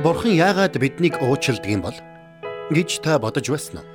Бурхан 0.00 0.32
яагаад 0.32 0.80
биднийг 0.80 1.20
уучилдаг 1.20 1.68
юм 1.68 1.84
бол 1.84 1.98
гэж 2.72 3.04
та 3.04 3.20
бодож 3.20 3.52
байна 3.52 3.84
уу? 3.84 3.88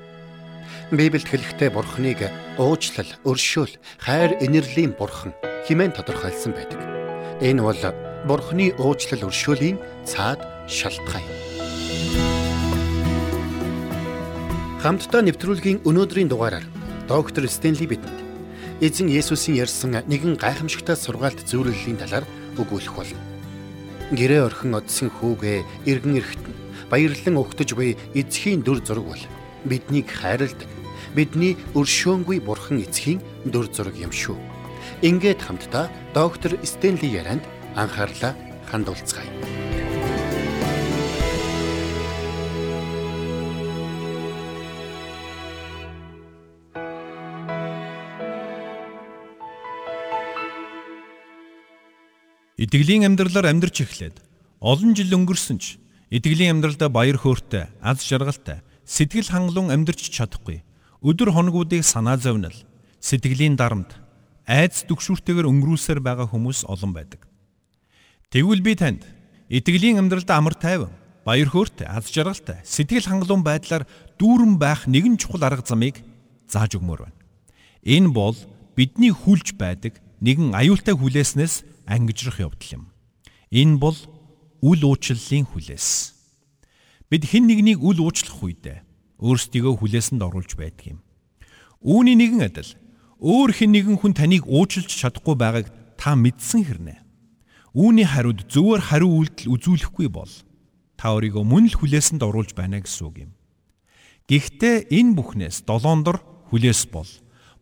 Библиэд 0.93 1.25
хэлэхдээ 1.25 1.73
Бурханыг 1.73 2.29
уучлал, 2.61 3.09
өршөөл, 3.25 3.73
хайр 3.97 4.37
инэрлийн 4.37 4.93
Бурхан 4.93 5.33
хэмээн 5.65 5.97
тодорхойлсон 5.97 6.53
байдаг. 6.53 6.77
Энэ 7.41 7.65
бол 7.65 7.81
Бурханы 8.29 8.77
уучлал, 8.77 9.25
өршөөлийн 9.33 9.81
цаад 10.05 10.45
шалтгаан 10.69 11.25
юм. 11.25 11.39
Хамтдаа 14.85 15.25
нэвтрүүлгийн 15.25 15.89
өнөөдрийн 15.89 16.29
дугаараар 16.29 16.69
доктор 17.09 17.49
Стенли 17.49 17.89
бидэнд 17.89 18.21
эзэн 18.77 19.09
Есүсийн 19.09 19.57
ярьсан 19.57 20.05
нэгэн 20.05 20.37
гайхамшигтай 20.37 20.93
сургаалт 20.93 21.41
зөвлөлийн 21.49 21.97
талаар 21.97 22.29
өгүүлэх 22.61 22.93
болно. 22.93 23.34
Гэрээ 24.13 24.41
орхин 24.45 24.77
одсон 24.77 25.09
хүүгээ 25.09 25.65
эргэн 25.89 26.21
эрэхтэн 26.21 26.53
баярлан 26.93 27.41
өгтөж 27.41 27.73
буй 27.73 27.97
эцхийн 28.13 28.61
дүр 28.61 28.85
зураг 28.85 29.09
бол 29.09 29.23
биднийг 29.65 30.13
хайрладаг. 30.13 30.69
Бидний 31.17 31.57
өршөөнгүй 31.73 32.37
бурхан 32.45 32.85
эцгийн 32.85 33.17
дүр 33.49 33.65
зураг 33.73 33.97
юм 33.97 34.13
шүү. 34.13 34.37
Ингээд 35.01 35.41
хамтдаа 35.41 35.89
доктор 36.13 36.53
Стенли 36.61 37.09
ярианд 37.09 37.41
анхаарлаа 37.73 38.37
хандуулцгаая. 38.69 39.54
Итгэлийн 52.65 53.05
амьдралаар 53.05 53.53
амьдарч 53.53 53.85
эхлээд 53.85 54.25
олон 54.57 54.97
жил 54.97 55.13
өнгөрсөн 55.13 55.61
ч 55.61 55.77
итгэлийн 56.09 56.57
амьдралдаа 56.57 56.89
баяр 56.89 57.21
хөөртэй, 57.21 57.69
аз 57.77 58.01
жаргалтай, 58.01 58.65
сэтгэл 58.89 59.29
хангалуун 59.29 59.69
амьдарч 59.69 60.09
чадахгүй. 60.09 60.65
Өдөр 61.05 61.29
хоногуудыг 61.29 61.85
санаа 61.85 62.17
зовнил, 62.17 62.57
сэтгэлийн 63.05 63.53
дарамт, 63.53 63.93
айц 64.49 64.81
дүгшүүртэйгээр 64.89 65.45
өнгөрүүлсээр 65.45 66.01
байгаа 66.01 66.25
хүмүүс 66.25 66.65
олон 66.65 66.89
байдаг. 66.89 67.29
Тэгвэл 68.33 68.65
би 68.65 68.73
танд 68.73 69.05
итгэлийн 69.45 70.01
амьдралдаа 70.01 70.41
амар 70.41 70.57
тайван, 70.57 70.89
баяр 71.21 71.53
хөөртэй, 71.53 71.85
аз 71.85 72.09
жаргалтай, 72.09 72.65
сэтгэл 72.65 73.05
хангалуун 73.05 73.45
байдлаар 73.45 73.85
дүүрэн 74.17 74.57
байх 74.57 74.89
нэгэн 74.89 75.21
чухал 75.21 75.45
арга 75.45 75.61
замыг 75.61 76.01
зааж 76.49 76.81
өгмөр 76.81 77.05
байна. 77.05 77.17
Энэ 77.85 78.09
бол 78.09 78.33
бидний 78.73 79.13
хүлж 79.13 79.53
байдаг 79.53 80.01
нэгэн 80.25 80.57
аюултай 80.57 80.97
хүлээснээс 80.97 81.74
ангижрах 81.85 82.41
явдал 82.41 82.71
юм. 82.81 82.83
Энэ 83.53 83.77
бол 83.77 83.97
үл 84.61 84.81
уучлалын 84.83 85.45
хүлээс. 85.45 86.13
Бид 87.09 87.23
хэн 87.29 87.45
нэгнийг 87.45 87.79
үл 87.81 88.01
уучлах 88.01 88.41
үедээ 88.41 88.81
өөрсдийгөө 89.21 89.73
хүлээсэнд 89.79 90.21
оруулж 90.25 90.57
байдаг 90.57 90.97
юм. 90.97 90.99
Үүний 91.85 92.17
нэгэн 92.17 92.49
адил 92.49 92.71
өөр 93.21 93.51
хэн 93.55 93.71
нэгэн 93.71 93.97
хүн 94.01 94.13
таныг 94.17 94.43
уучлж 94.49 94.89
чадахгүй 94.89 95.35
байгааг 95.37 95.67
та 95.95 96.17
мэдсэн 96.17 96.65
хэрнэ. 96.65 96.99
Үүний 97.77 98.07
хариуд 98.09 98.49
зөвөр 98.49 98.81
хариу 98.81 99.21
үйлдэл 99.21 99.53
үзүүлэхгүй 99.55 100.07
бол 100.11 100.31
та 100.99 101.15
өөрийгөө 101.15 101.43
мөн 101.43 101.71
л 101.71 101.77
хүлээсэнд 101.79 102.23
оруулж 102.23 102.57
байна 102.57 102.81
гэсэн 102.81 103.03
үг 103.07 103.15
юм. 103.29 103.31
Гэхдээ 104.27 104.89
энэ 104.89 105.15
бүхнээс 105.15 105.63
долоон 105.69 106.01
дор 106.03 106.19
хүлээс 106.49 106.89
бол 106.89 107.07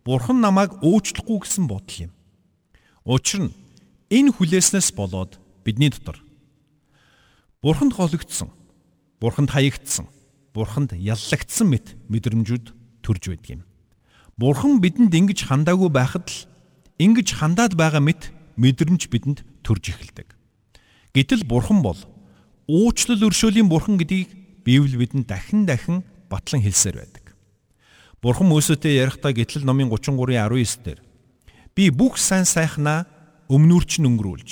Бурхан 0.04 0.40
намайг 0.40 0.80
уучлахгүй 0.84 1.44
гэсэн 1.44 1.64
бодол 1.68 2.08
юм. 2.08 2.12
Учир 3.04 3.48
нь 3.48 3.52
Энэ 4.14 4.30
хүлээснээс 4.30 4.94
болоод 4.94 5.42
бидний 5.66 5.90
дотор 5.90 6.22
Бурханд 7.58 7.98
гологдсон, 7.98 8.54
Бурханд 9.18 9.50
хаягдсан, 9.50 10.06
Бурханд 10.54 10.94
яллагдсан 10.94 11.66
мэт 11.66 11.98
мэдрэмжүүд 12.06 12.70
төрж 13.02 13.22
байдаг 13.34 13.50
юм. 13.58 13.62
Бурхан 14.38 14.78
бидэнд 14.78 15.10
ингэж 15.10 15.50
хандаагүй 15.50 15.90
байхад 15.90 16.30
л 16.30 16.46
ингэж 17.02 17.42
хандаад 17.42 17.74
байгаа 17.74 17.98
мэт 17.98 18.30
мэдрэмж 18.54 19.10
бидэнд 19.10 19.42
төрж 19.66 19.90
эхэлдэг. 19.90 20.30
Гэтэл 21.10 21.42
Бурхан 21.48 21.82
бол 21.82 21.98
уучлал 22.70 23.18
өршөөлийн 23.18 23.66
Бурхан 23.66 23.98
гэдгийг 23.98 24.62
Библи 24.62 24.94
бидэнд 24.94 25.26
дахин 25.26 25.66
дахин 25.66 26.06
батлан 26.30 26.62
хэлсээр 26.62 27.02
байдаг. 27.02 27.34
Бурхан 28.22 28.46
Мөсөтэй 28.46 29.00
ярихдаа 29.00 29.34
Гэтэл 29.34 29.66
номын 29.66 29.90
33-ийн 29.90 30.46
19 30.46 30.84
дээр 30.86 31.00
би 31.74 31.90
бүх 31.90 32.20
сайн 32.20 32.44
сайхнаа 32.44 33.10
өмнүүрч 33.48 34.00
нь 34.00 34.08
өнгөрүүлж 34.08 34.50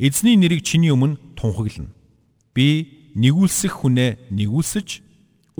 эзний 0.00 0.36
нэрийг 0.40 0.64
чиний 0.64 0.90
өмнө 0.94 1.20
тунхаглана. 1.36 1.92
Би 2.56 3.12
нэгүүлсэх 3.14 3.84
хүнээ 3.84 4.32
нэгүүлсэж 4.32 4.88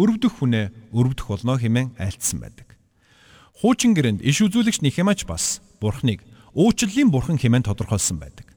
өрөвдөх 0.01 0.41
хүнээ 0.41 0.95
өрөвдөх 0.97 1.27
болно 1.29 1.61
хэмээн 1.61 2.01
айлцсан 2.01 2.41
байдаг. 2.41 2.79
Хуучин 3.61 3.93
гэрэнд 3.93 4.25
иш 4.25 4.41
үзүүлэгч 4.41 4.81
Нихемач 4.81 5.29
бас 5.29 5.61
Бурхныг 5.77 6.25
уучлалын 6.57 7.13
бурхан 7.13 7.37
хэмээн 7.37 7.69
тодорхойлсон 7.69 8.17
байдаг. 8.17 8.49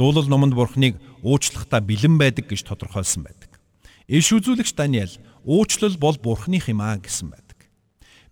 Дуулал 0.00 0.24
номонд 0.24 0.56
Бурхныг 0.56 0.96
уучлахдаа 1.20 1.84
бэлэн 1.84 2.16
байдаг 2.16 2.48
гэж 2.48 2.64
тодорхойлсон 2.64 3.28
байдаг. 3.28 3.60
Иш 4.08 4.32
үзүүлэгч 4.32 4.72
Даниэл 4.72 5.20
уучлал 5.44 6.00
бол 6.00 6.16
Бурхных 6.16 6.72
юм 6.72 6.80
аа 6.80 6.96
гэсэн 6.96 7.28
байдаг. 7.28 7.68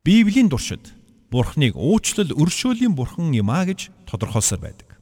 Библийн 0.00 0.48
туршид 0.48 0.96
Бурхныг 1.28 1.76
уучлал 1.76 2.32
өршөөлийн 2.32 2.94
бурхан 2.94 3.34
юм 3.34 3.50
аа 3.50 3.68
гэж 3.68 3.90
тодорхойлсоор 4.06 4.62
байдаг. 4.62 4.93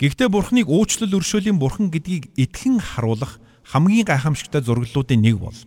Гэхдээ 0.00 0.32
Бурхныг 0.32 0.64
уучлал 0.72 1.12
өршөөлийн 1.12 1.60
Бурхан 1.60 1.92
гэдгийг 1.92 2.32
итгэн 2.32 2.80
харуулах 2.80 3.36
хамгийн 3.68 4.08
гайхамшигтай 4.08 4.64
зураглалуудын 4.64 5.20
нэг 5.20 5.36
бол 5.36 5.58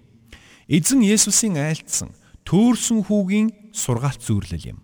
эзэн 0.66 1.06
Есүсийн 1.06 1.54
айлтсан 1.62 2.18
төөрсөн 2.42 3.06
хүүгийн 3.06 3.54
сургаалт 3.78 4.26
зүйрлэл 4.26 4.74
юм. 4.74 4.82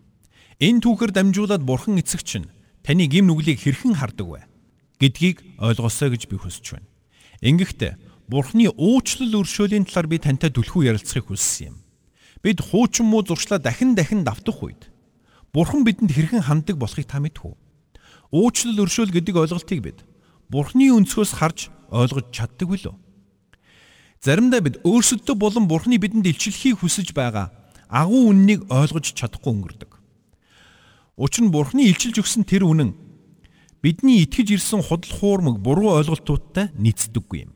Энэ 0.62 0.86
түүхээр 0.86 1.18
дамжуулаад 1.18 1.66
Бурхан 1.66 1.98
эцэгч 1.98 2.46
нь 2.46 2.52
таны 2.86 3.10
гим 3.10 3.26
нүглийг 3.26 3.58
хэрхэн 3.58 3.98
хардаг 3.98 4.30
вэ 4.30 4.46
гэдгийг 5.02 5.42
ойлгосоо 5.58 6.14
гэж 6.14 6.30
би 6.30 6.38
хүсэж 6.38 6.66
байна. 6.78 6.86
Ингэхдээ 7.42 7.98
Бурхны 8.30 8.70
уучлал 8.70 9.34
өршөөлийн 9.34 9.90
талаар 9.90 10.08
би 10.14 10.22
тантай 10.22 10.54
түлхүү 10.54 10.94
ярилцахыг 10.94 11.34
хүссэн 11.34 11.74
юм. 11.74 11.82
Бид 12.46 12.62
хуучин 12.62 13.10
муу 13.10 13.26
зуршлаа 13.26 13.58
дахин 13.58 13.98
дахин 13.98 14.22
давтах 14.22 14.62
үед 14.62 14.94
Бурхан 15.50 15.82
бидэнд 15.82 16.14
хэрхэн 16.14 16.46
ханддаг 16.46 16.78
болохыг 16.78 17.10
та 17.10 17.18
мэдв 17.18 17.50
үү? 17.50 17.58
Уучлал 18.30 18.78
өршөөл 18.86 19.10
гэдэг 19.10 19.36
ойлголтыг 19.36 19.80
бид 19.82 20.00
Бурхны 20.50 20.90
өнцгөөс 20.94 21.34
харж 21.38 21.70
ойлгож 21.90 22.30
чаддаг 22.34 22.70
билүү? 22.70 22.96
Заримдаа 24.22 24.62
бид 24.62 24.78
өөрсөддөө 24.86 25.36
болон 25.38 25.66
Бурхны 25.66 25.98
бидэнд 25.98 26.30
илчлэхийг 26.30 26.82
хүсэж 26.82 27.14
байгаа 27.18 27.50
агуу 27.90 28.30
үннийг 28.30 28.70
ойлгож 28.70 29.14
чадахгүй 29.18 29.50
өнгөрдөг. 29.50 29.92
Учир 31.18 31.44
нь 31.46 31.54
Бурхны 31.54 31.90
илчилж 31.90 32.22
өгсөн 32.22 32.46
тэр 32.46 32.70
үнэн 32.70 32.94
бидний 33.82 34.22
итгэж 34.24 34.62
ирсэн 34.62 34.86
худал 34.86 35.10
хуурмаг 35.10 35.58
буруу 35.58 35.98
ойлголтуудтай 35.98 36.70
нийцдэггүй 36.78 37.50
юм. 37.50 37.52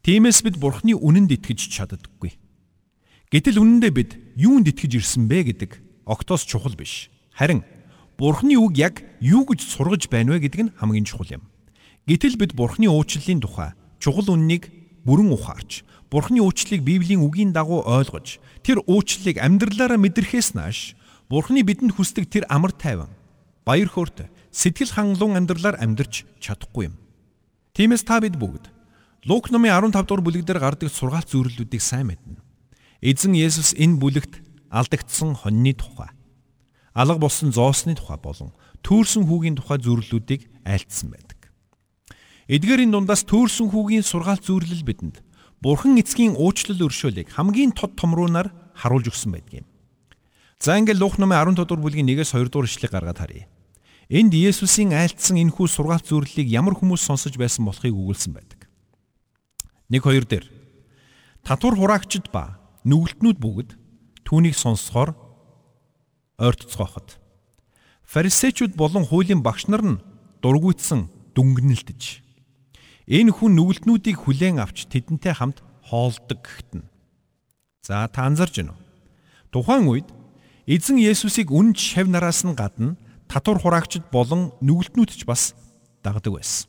Тиймээс 0.00 0.40
бид 0.46 0.56
Бурхны 0.56 0.96
үнэнд 0.96 1.36
итгэж 1.36 1.60
чаддаггүй. 1.76 2.38
Гэтэл 3.28 3.60
үнэндээ 3.60 3.92
бид 3.92 4.10
юунд 4.38 4.70
итгэж 4.70 5.02
ирсэн 5.02 5.28
бэ 5.28 5.52
гэдэг 5.52 5.70
огтоос 6.06 6.46
чухал 6.46 6.78
биш. 6.78 7.10
Харин 7.34 7.66
Бурхны 8.16 8.56
үг 8.56 8.80
яг 8.80 9.04
юу 9.20 9.44
гэж 9.44 9.60
сургаж 9.60 10.08
байна 10.08 10.32
вэ 10.32 10.48
гэдэг 10.48 10.60
нь 10.64 10.74
хамгийн 10.80 11.04
чухал 11.04 11.36
юм. 11.36 11.44
Гэтэл 12.08 12.40
бид 12.40 12.56
Бурхны 12.56 12.88
уучлалын 12.88 13.44
тухай 13.44 13.76
чухал 14.00 14.32
үннийг 14.32 14.72
бүрэн 15.04 15.36
ухаарч, 15.36 15.84
Бурхны 16.08 16.40
уучлалыг 16.40 16.80
Библийн 16.80 17.20
үгийн 17.20 17.52
дагуу 17.52 17.84
ойлгож, 17.84 18.40
тэр 18.64 18.80
уучлалыг 18.88 19.36
амьдралаараа 19.36 20.00
мэдрэхээс 20.00 20.56
нааш 20.56 20.96
Бурхны 21.28 21.60
бидэнд 21.60 21.92
хүсдэг 21.92 22.32
тэр 22.32 22.48
амар 22.48 22.72
тайван, 22.72 23.12
баяр 23.68 23.92
хөөртэй, 23.92 24.32
сэтгэл 24.48 24.96
хангалуун 24.96 25.36
амьдралаар 25.36 25.76
амьдарч 25.76 26.24
чадахгүй 26.40 26.88
юм. 26.88 26.96
Тиймээс 27.76 28.08
та 28.08 28.24
бид 28.24 28.40
бүгд 28.40 28.72
Лук 29.28 29.52
номын 29.52 29.92
15 29.92 30.06
дугаар 30.06 30.24
бүлэг 30.24 30.46
дээр 30.46 30.62
гардаг 30.62 30.88
сургаалт 30.88 31.28
зөвлөлүүдийг 31.28 31.82
сайн 31.82 32.14
мэднэ. 32.14 32.40
Эзэн 33.02 33.34
Есүс 33.34 33.74
энэ 33.74 33.98
бүлэгт 33.98 34.38
алдагдсан 34.70 35.34
хоньны 35.34 35.74
тухай 35.74 36.15
алга 36.96 37.20
болсон 37.20 37.52
зоосны 37.52 37.92
тухай 37.92 38.16
болон 38.16 38.56
төөрсөн 38.80 39.28
хүүгийн 39.28 39.60
тухай 39.60 39.76
зөвлөлүүдийг 39.84 40.48
айлтсан 40.64 41.12
байдаг. 41.12 41.52
Эдгээрийн 42.48 42.94
дундаас 42.94 43.28
төөрсөн 43.28 43.68
хүүгийн 43.68 44.06
сургаалт 44.06 44.48
зөвлөл 44.48 44.80
бидэнд 44.80 45.20
Бурхан 45.60 46.00
эцгийн 46.00 46.36
уучлал 46.40 46.88
өршөөлийг 46.88 47.36
хамгийн 47.36 47.76
тод 47.76 48.00
томруунаар 48.00 48.48
харуулж 48.72 49.12
өгсөн 49.12 49.36
байдаг 49.36 49.64
юм. 49.64 49.66
За 50.56 50.76
ингээд 50.80 51.00
Лух 51.00 51.20
номын 51.20 51.52
15 51.52 51.68
дугаар 51.68 51.84
бүлгийн 51.84 52.08
1-ээс 52.08 52.32
2 52.32 52.48
дугаар 52.48 52.68
ишлэгийг 52.68 52.92
гаргаад 52.92 53.20
харъя. 53.20 53.44
Энд 54.08 54.32
Есүсийн 54.32 54.94
айлтсан 54.96 55.36
энэхүү 55.36 55.66
сургаалт 55.68 56.06
зөвлөлийг 56.08 56.48
ямар 56.48 56.78
хүмүүс 56.78 57.02
сонсож 57.02 57.34
байсан 57.36 57.66
болохыг 57.66 57.92
өгүүлсэн 57.92 58.32
байдаг. 58.32 58.70
1-2 59.90 60.24
дээр 60.30 60.46
татвар 61.42 61.74
хураагчд 61.74 62.30
ба 62.30 62.56
нүгэлтнүүд 62.86 63.38
бүгд 63.42 63.74
түүнийг 64.22 64.54
сонсохоор 64.54 65.25
ойртцоохот 66.38 67.18
фарисеучуд 68.04 68.76
болон 68.76 69.04
хуулийн 69.04 69.42
багш 69.42 69.66
нар 69.68 69.82
нь 69.82 70.02
дургуйтсан 70.42 71.10
дүнгнэлтэж 71.34 72.26
энэ 73.06 73.30
хүн 73.30 73.54
нүгэлтнүүдийг 73.54 74.26
хүлээн 74.26 74.58
авч 74.58 74.90
тэдэнтэй 74.90 75.34
хамт 75.34 75.62
хоолдог 75.86 76.42
гэхтэн. 76.42 76.82
За 77.86 78.08
та 78.10 78.26
анзарж 78.26 78.58
байна 78.58 78.74
уу? 78.74 78.82
Тухайн 79.54 79.86
үед 79.86 80.08
эзэн 80.66 80.98
Есүсийг 80.98 81.54
үнж 81.54 81.78
шав 81.78 82.10
нараас 82.10 82.42
нь 82.42 82.58
гадна 82.58 82.98
татвар 83.30 83.62
хураагчд 83.62 84.10
болон 84.10 84.50
нүгэлтнүүд 84.58 85.10
ч 85.14 85.22
бас 85.22 85.54
дагдаг 86.02 86.34
байсан. 86.34 86.66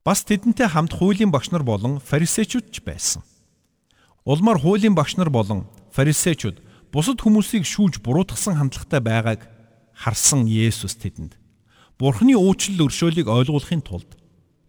Бас 0.00 0.24
тэдэнтэй 0.24 0.72
хамт 0.72 0.96
хуулийн 0.96 1.28
багш 1.28 1.52
нар 1.52 1.60
болон 1.62 2.00
фарисеучуд 2.00 2.72
ч 2.72 2.80
байсан. 2.80 3.20
Улмаар 4.24 4.56
хуулийн 4.56 4.96
багш 4.96 5.20
нар 5.20 5.28
болон 5.28 5.68
фарисеучуд 5.92 6.64
бусад 6.96 7.20
хүмүүсийг 7.20 7.68
шүүж 7.68 8.00
буруутгасан 8.00 8.56
хандлагатай 8.56 9.04
байгааг 9.04 9.40
харсан 9.92 10.48
Есүс 10.48 10.96
тэдэнд 10.96 11.36
Бурхны 12.00 12.32
уучлал 12.32 12.88
өршөөлийг 12.88 13.28
ойлгуулахын 13.28 13.84
тулд 13.84 14.16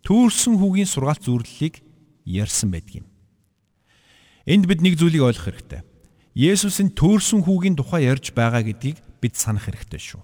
төөрсөн 0.03 0.59
хүүгийн 0.59 0.91
сургаалт 0.91 1.23
зүрлэлийг 1.23 1.79
ярьсан 2.27 2.67
байдгийг. 2.75 3.07
Энд 4.43 4.67
бид 4.67 4.83
нэг 4.83 4.99
зүйлийг 4.99 5.23
ойлгох 5.23 5.55
хэрэгтэй. 5.55 5.87
Есүсийн 6.35 6.91
төөрсөн 6.91 7.47
хүүгийн 7.47 7.79
тухай 7.79 8.11
ярьж 8.11 8.35
байгаа 8.35 8.63
гэдгийг 8.63 8.99
бид 9.23 9.39
санах 9.39 9.71
хэрэгтэй 9.71 9.99
шүү. 9.99 10.23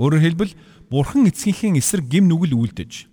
Өөрөөр 0.00 0.24
хэлбэл 0.24 0.52
Бурхан 0.88 1.28
эцгийнхээ 1.28 1.76
эсрэг 1.76 2.08
гим 2.08 2.24
нүгэл 2.28 2.56
үлдэж 2.56 3.08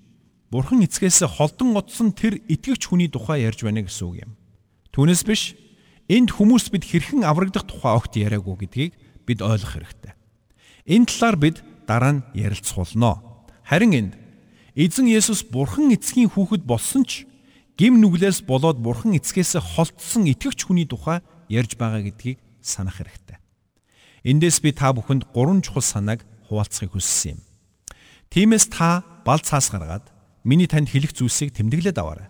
Бурхан 0.52 0.84
эцгээс 0.88 1.28
холдон 1.36 1.76
одсон 1.76 2.16
тэр 2.16 2.40
итгэгч 2.48 2.88
хүний 2.88 3.12
тухай 3.12 3.44
ярьж 3.44 3.64
байна 3.64 3.84
гэсэн 3.84 4.08
үг 4.08 4.16
юм. 4.24 4.32
Түүнээс 4.92 5.24
биш 5.24 5.56
энд 6.12 6.36
хүмүүс 6.36 6.68
бид 6.76 6.84
хэрхэн 6.84 7.24
аврагдах 7.24 7.64
тухай 7.64 7.96
огт 7.96 8.20
яриаггүй 8.20 8.68
гэдгийг 8.68 8.94
бид 9.24 9.40
ойлгох 9.40 9.80
хэрэгтэй. 9.80 10.14
Энэ 10.92 11.08
талаар 11.08 11.38
бид 11.40 11.58
дараа 11.88 12.20
нь 12.20 12.26
ярилцуулно. 12.36 13.24
Харин 13.64 13.96
энд 13.96 14.14
эзэн 14.76 15.08
Есүс 15.08 15.48
Бурхан 15.48 15.88
эцгийн 15.96 16.28
хүүхэд 16.28 16.68
болсон 16.68 17.08
ч 17.08 17.24
гим 17.80 18.04
нүглээс 18.04 18.44
болоод 18.44 18.84
бурхан 18.84 19.16
эцгээс 19.16 19.56
холтсон 19.56 20.28
итгэгч 20.28 20.68
хүний 20.68 20.84
тухай 20.84 21.24
ярьж 21.48 21.80
байгаа 21.80 22.04
гэдгийг 22.04 22.44
санах 22.60 23.00
хэрэгтэй. 23.00 23.40
Эндээс 24.28 24.60
би 24.60 24.76
та 24.76 24.92
бүхэнд 24.92 25.32
гурван 25.32 25.64
чухал 25.64 25.82
санааг 25.82 26.22
хуваалцахыг 26.52 26.94
хүссэн 26.94 27.40
юм. 27.40 27.40
Тиймээс 28.30 28.68
та 28.70 29.02
бал 29.26 29.40
цаас 29.40 29.72
гаргаад 29.72 30.06
миний 30.44 30.68
танд 30.68 30.92
хэлэх 30.92 31.16
зүйлсийг 31.16 31.56
тэмдэглээд 31.56 31.98
аваарай. 31.98 32.30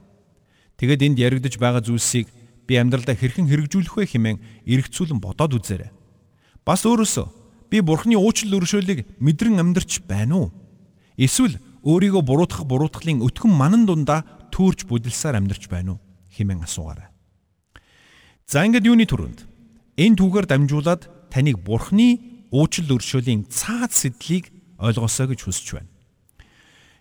Тэгэд 0.80 1.02
энд 1.04 1.18
яригдж 1.20 1.60
байгаа 1.60 1.84
зүйлсийг 1.84 2.32
би 2.72 2.80
амьдралдаа 2.80 3.20
хэрхэн 3.20 3.52
хэрэгжүүлэх 3.52 4.00
вэ 4.00 4.06
хэмээн 4.16 4.40
эргцүүлэн 4.64 5.20
бодоод 5.20 5.60
үзээрэй. 5.60 5.92
Бас 6.64 6.88
өөрөөсөө 6.88 7.28
би 7.68 7.84
бурхны 7.84 8.16
уучлал 8.16 8.64
өршөөлийг 8.64 9.20
мэдрэн 9.20 9.60
амьдрч 9.60 10.08
байна 10.08 10.48
уу? 10.48 10.56
Эсвэл 11.20 11.60
өөрийгөө 11.84 12.24
буруутгах 12.24 12.64
буруутгалын 12.64 13.20
өтгөн 13.28 13.52
манан 13.52 13.84
дундаа 13.84 14.24
түүрж 14.56 14.88
бүдэлсээр 14.88 15.36
амьдарч 15.36 15.68
байна 15.68 16.00
уу 16.00 16.00
хэмээн 16.32 16.64
асуугаарай. 16.64 17.12
За 18.48 18.64
ингээд 18.64 18.88
юуны 18.88 19.04
төрөнд 19.04 19.44
энэ 20.00 20.16
түүгээр 20.16 20.48
дамжуулаад 20.48 21.12
таныг 21.28 21.60
бурхны 21.60 22.48
уучлал 22.56 22.96
өршөөлийн 22.96 23.52
цаад 23.52 23.92
сэдлийг 23.92 24.48
ойлгосоо 24.80 25.28
гэж 25.28 25.40
хүсэж 25.44 25.68
байна. 25.76 25.92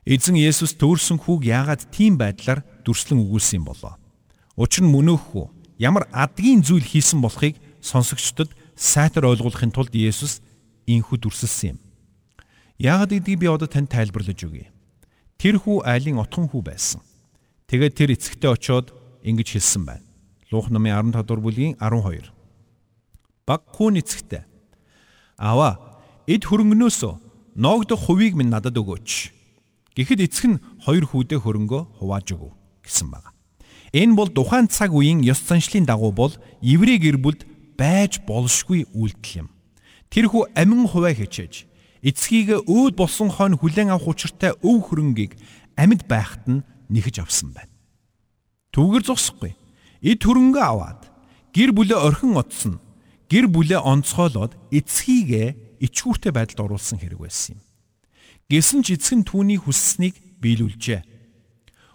Эзэн 0.03 0.35
Есүс 0.35 0.75
төөрсөн 0.75 1.23
хүүг 1.23 1.47
яагаад 1.47 1.95
тийм 1.95 2.19
байдлаар 2.19 2.67
дүрслэн 2.83 3.23
өгүүлсэн 3.23 3.63
юм 3.63 3.71
болоо? 3.71 3.95
Учир 4.57 4.85
нь 4.85 4.93
мөнөөх 4.93 5.25
хүү 5.31 5.60
ямар 5.81 6.05
адгийн 6.13 6.61
зүйл 6.61 6.85
хийсэн 6.85 7.25
болохыг 7.25 7.57
сонсогчдод 7.81 8.53
сайтар 8.77 9.25
ойлгуулахын 9.25 9.73
тулд 9.73 9.97
Есүс 9.97 10.45
инхүү 10.85 11.17
дүрсэлсэн 11.25 11.73
юм. 11.75 11.79
Яагаад 12.77 13.17
гэдгийг 13.17 13.41
би 13.41 13.49
одоо 13.49 13.65
танд 13.65 13.89
тайлбарлаж 13.89 14.45
өгье. 14.45 14.69
Тэр 15.41 15.57
хүү 15.57 15.89
айлын 15.89 16.21
отхон 16.21 16.53
хүү 16.53 16.63
байсан. 16.69 17.01
Тэгээд 17.73 17.97
тэр 17.97 18.13
эцэгтэй 18.13 18.53
очиод 18.53 18.93
ингэж 19.25 19.57
хэлсэн 19.57 19.85
байна. 19.89 20.05
Луух 20.53 20.69
номын 20.69 21.17
15 21.17 21.25
дугаар 21.25 21.41
бүлгийн 21.41 21.75
12. 21.81 22.29
Баг 23.49 23.65
хүн 23.73 23.97
эцэгтэй. 24.05 24.45
Аваа, 25.41 25.81
эд 26.29 26.45
хөрөнгнөөс 26.45 27.01
ноогдох 27.57 28.05
хувийг 28.05 28.37
минь 28.37 28.53
надад 28.53 28.77
өгөөч. 28.77 29.33
Гэхдээ 29.97 30.29
эцэг 30.29 30.45
нь 30.49 30.63
хоёр 30.85 31.09
хүүдээ 31.09 31.41
хөрөнгөө 31.41 32.01
хувааж 32.05 32.27
өгөв 32.37 32.53
гэсэн 32.85 33.09
байна. 33.09 33.33
Энэ 33.93 34.15
бол 34.15 34.31
тухайн 34.31 34.71
цаг 34.71 34.95
үеийн 34.95 35.27
ёс 35.27 35.43
заншлын 35.43 35.87
дагуу 35.87 36.13
бол 36.15 36.35
еврей 36.63 36.99
гэр 37.03 37.19
бүлд 37.19 37.43
байж 37.75 38.23
болшгүй 38.23 38.87
үйлдэл 38.95 39.47
юм. 39.47 39.49
Тэр 40.11 40.31
хүү 40.31 40.55
амин 40.55 40.87
хуваа 40.87 41.11
хичээж 41.11 41.67
эцгийг 42.03 42.55
өөд 42.71 42.95
болсон 42.95 43.29
хойно 43.35 43.59
хүлээн 43.59 43.91
авах 43.91 44.15
учиртай 44.15 44.55
өв 44.63 44.79
хөрөнгийг 44.89 45.35
амьд 45.77 46.07
байхад 46.07 46.45
нь 46.47 46.65
нэхэж 46.89 47.21
авсан 47.21 47.51
байна. 47.51 47.73
Түүгэр 48.71 49.03
зогсохгүй. 49.05 49.59
Эд 50.01 50.23
хөрөнгө 50.23 50.61
аваад 50.63 51.11
гэр 51.53 51.75
бүлээ 51.75 51.99
орхин 51.99 52.39
одсон. 52.39 52.79
Гэр 53.27 53.51
бүлээ 53.51 53.83
онцгойлоод 53.83 54.55
эцгийгээ 54.71 55.83
ичгүүртэй 55.83 56.33
байдалд 56.33 56.71
оруулсан 56.71 56.99
хэрэг 57.03 57.21
байсан 57.21 57.59
юм. 57.59 57.63
Гэсэн 58.51 58.83
ч 58.83 58.99
эцэг 58.99 59.23
нь 59.23 59.27
түүний 59.27 59.59
хүсснийг 59.61 60.19
биелүүлжээ. 60.43 61.10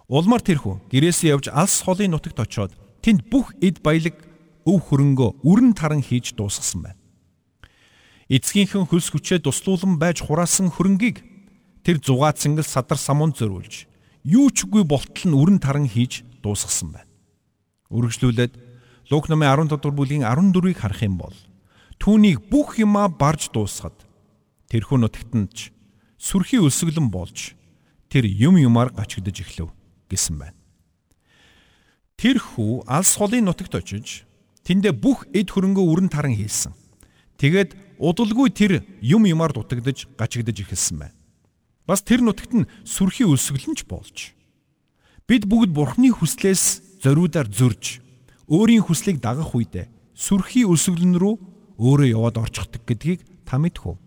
Улмаар 0.05 0.41
тэрхүү 0.45 0.85
гэрээсээ 0.93 1.33
явж 1.33 1.49
алс 1.49 1.81
холын 1.81 2.13
нутагт 2.13 2.37
очоод 2.37 2.71
тэнд 3.01 3.25
бүх 3.25 3.57
эд 3.57 3.81
баялаг 3.81 4.13
өв 4.69 4.77
хөрөнгөө 4.85 5.41
үрэн 5.41 5.73
таран 5.73 6.05
хийж 6.05 6.37
дуусгасан 6.37 6.85
байна. 6.85 7.01
Эцгийнхэн 8.29 8.85
хөлс 8.85 9.09
хүчээ 9.09 9.41
туслуулан 9.41 9.97
байж 9.97 10.21
хураасан 10.21 10.69
хөрөнгийг 10.69 11.25
тэр 11.81 11.97
зугаа 12.05 12.37
цэнгэл 12.37 12.69
садар 12.69 13.01
самуун 13.01 13.33
зөрүүлж 13.33 13.89
юу 14.29 14.53
ч 14.53 14.69
үгүй 14.69 14.85
болтол 14.85 15.25
нь 15.25 15.37
үрэн 15.37 15.57
таран 15.57 15.89
хийж 15.89 16.21
дуусгасан 16.45 16.93
байна. 16.93 17.09
Үргэлжлүүлээд 17.89 18.53
Лук 19.09 19.29
номын 19.29 19.69
15 19.69 19.77
дугаар 19.77 19.93
бүлгийн 19.93 20.25
14-ийг 20.25 20.81
харах 20.81 21.01
юм 21.05 21.21
бол 21.21 21.37
түүнийг 22.01 22.49
бүх 22.49 22.81
юмаа 22.81 23.05
барж 23.09 23.53
дуусгад 23.53 23.93
тэрхүү 24.69 24.97
нутагтанд 25.01 25.53
ч 25.53 25.69
сүрхий 26.17 26.57
өлсгөлэн 26.57 27.13
болж 27.13 27.53
тэр 28.09 28.25
юм 28.25 28.57
юмар 28.57 28.89
гачигдж 28.89 29.45
эхлэв 29.45 29.69
гэсэн 30.15 30.39
байна. 30.39 30.57
Тэр 32.15 32.39
хүү 32.39 32.87
алс 32.87 33.11
холын 33.19 33.45
нутагт 33.45 33.75
очиж 33.75 34.23
тэндээ 34.63 34.95
бүх 34.95 35.27
эд 35.35 35.51
хөрөнгөө 35.51 35.85
үрэн 35.85 36.09
таран 36.09 36.33
хийсэн. 36.33 36.71
Тэгээд 37.37 37.99
удалгүй 37.99 38.49
тэр 38.55 38.87
юм 39.03 39.27
юмар 39.27 39.51
дутагдж 39.51 40.07
гачигдж 40.15 40.63
эхэлсэн 40.63 40.97
байна. 41.03 41.17
Бас 41.85 42.01
тэр 42.01 42.23
нутагт 42.23 42.55
нь 42.55 42.69
сүрхий 42.87 43.27
өлсгөлнч 43.27 43.85
болж 43.85 44.33
бид 45.27 45.45
бүгд 45.49 45.73
бурхны 45.73 46.13
хүслээс 46.13 47.01
зориудаар 47.01 47.49
зөрж 47.49 48.01
өөрийн 48.45 48.85
хүслийг 48.85 49.21
дагах 49.21 49.53
үедээ 49.57 49.89
сүрхий 50.13 50.65
өлсгөлн 50.69 51.17
рүү 51.17 51.35
өөрөө 51.81 52.07
яваад 52.13 52.37
орчихдаг 52.41 52.85
гэдгийг 52.85 53.25
та 53.45 53.57
мэдэх 53.57 53.89
үү? 53.89 53.97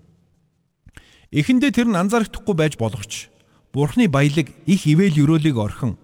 Эхэндээ 1.35 1.71
тэр 1.75 1.91
нь 1.91 1.99
анзаарахдаггүй 1.99 2.55
байж 2.55 2.75
болохч 2.79 3.29
бурхны 3.73 4.09
баялаг 4.09 4.49
их 4.67 4.87
ивэл 4.87 5.17
өрөөлийг 5.17 5.57
орхин 5.57 5.99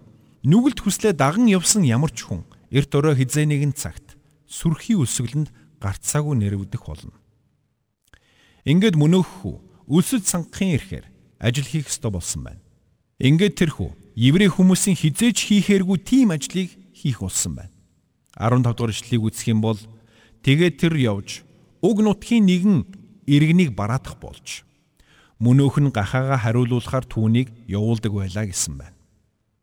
нүгэлт 0.45 0.85
хүслээ 0.85 1.13
даган 1.17 1.49
явсан 1.49 1.81
ямар 1.81 2.13
ч 2.13 2.29
хүн 2.29 2.45
эрт 2.69 2.91
өрөө 2.93 3.17
хизээ 3.17 3.45
нэгэн 3.49 3.73
цагт 3.73 4.13
сүрхий 4.45 4.93
өлсгөлөнд 4.93 5.49
гарцаагүй 5.81 6.35
нэрвдэх 6.37 6.83
болно. 6.85 7.13
Ингээд 8.65 8.97
мөнөөххүү 8.97 9.55
өлсөд 9.89 10.25
сангахын 10.25 10.77
эрхээр 10.77 11.05
ажил 11.39 11.65
хийх 11.65 11.89
ёстой 11.89 12.11
болсон 12.11 12.41
байна. 12.45 12.61
Ингээд 13.21 13.57
тэрхүү 13.61 13.89
еврей 14.17 14.49
хүмүүсийн 14.49 14.97
хизээж 14.97 15.37
хийхээргүй 15.45 15.97
тийм 16.01 16.33
ажлыг 16.33 16.73
хийх 16.93 17.21
болсон 17.21 17.53
байна. 17.55 17.73
15 18.35 18.75
дугаар 18.75 18.91
ишлэлийг 18.91 19.23
үзэх 19.23 19.47
юм 19.53 19.61
бол 19.61 19.79
тэгээд 20.41 20.75
тэр 20.81 20.93
явж 20.97 21.45
уг 21.85 21.97
нутгийн 22.01 22.49
нэгэн 22.49 22.77
иргэнийг 23.29 23.71
бараадах 23.77 24.17
болж 24.19 24.64
мөнөөх 25.39 25.79
нь 25.83 25.91
гахаага 25.91 26.39
хариулуулахаар 26.39 27.05
түүнийг 27.05 27.51
явуулдаг 27.67 28.11
байлаа 28.11 28.45
гэсэн 28.47 28.79
байна. 28.79 28.95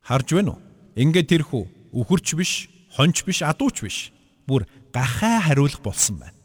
Харж 0.04 0.28
байна 0.36 0.56
уу? 0.56 0.60
Ингээд 0.96 1.32
тэрхүү 1.32 1.64
өхөрч 1.96 2.28
биш, 2.36 2.68
хонч 2.92 3.24
биш, 3.24 3.40
адууч 3.40 3.76
биш. 3.80 3.98
Бүр 4.44 4.68
гахаа 4.92 5.40
хариулах 5.48 5.80
болсон 5.80 6.20
байна. 6.20 6.36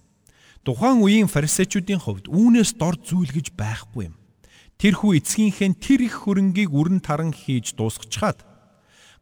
Тухайн 0.63 1.03
үеийн 1.03 1.27
фарисеучүүдийн 1.31 2.00
хувьд 2.00 2.31
үүнээс 2.31 2.75
дор 2.79 2.96
зүйл 3.00 3.31
гэж 3.31 3.55
байхгүй 3.55 4.12
юм. 4.12 4.15
Тэрхүү 4.79 5.19
эцгийнхээ 5.19 5.75
тэр 5.79 6.00
их 6.05 6.27
хөрөнгийг 6.27 6.72
үрэн 6.72 7.00
таран 7.03 7.31
хийж 7.31 7.74
дуусгачаад 7.75 8.43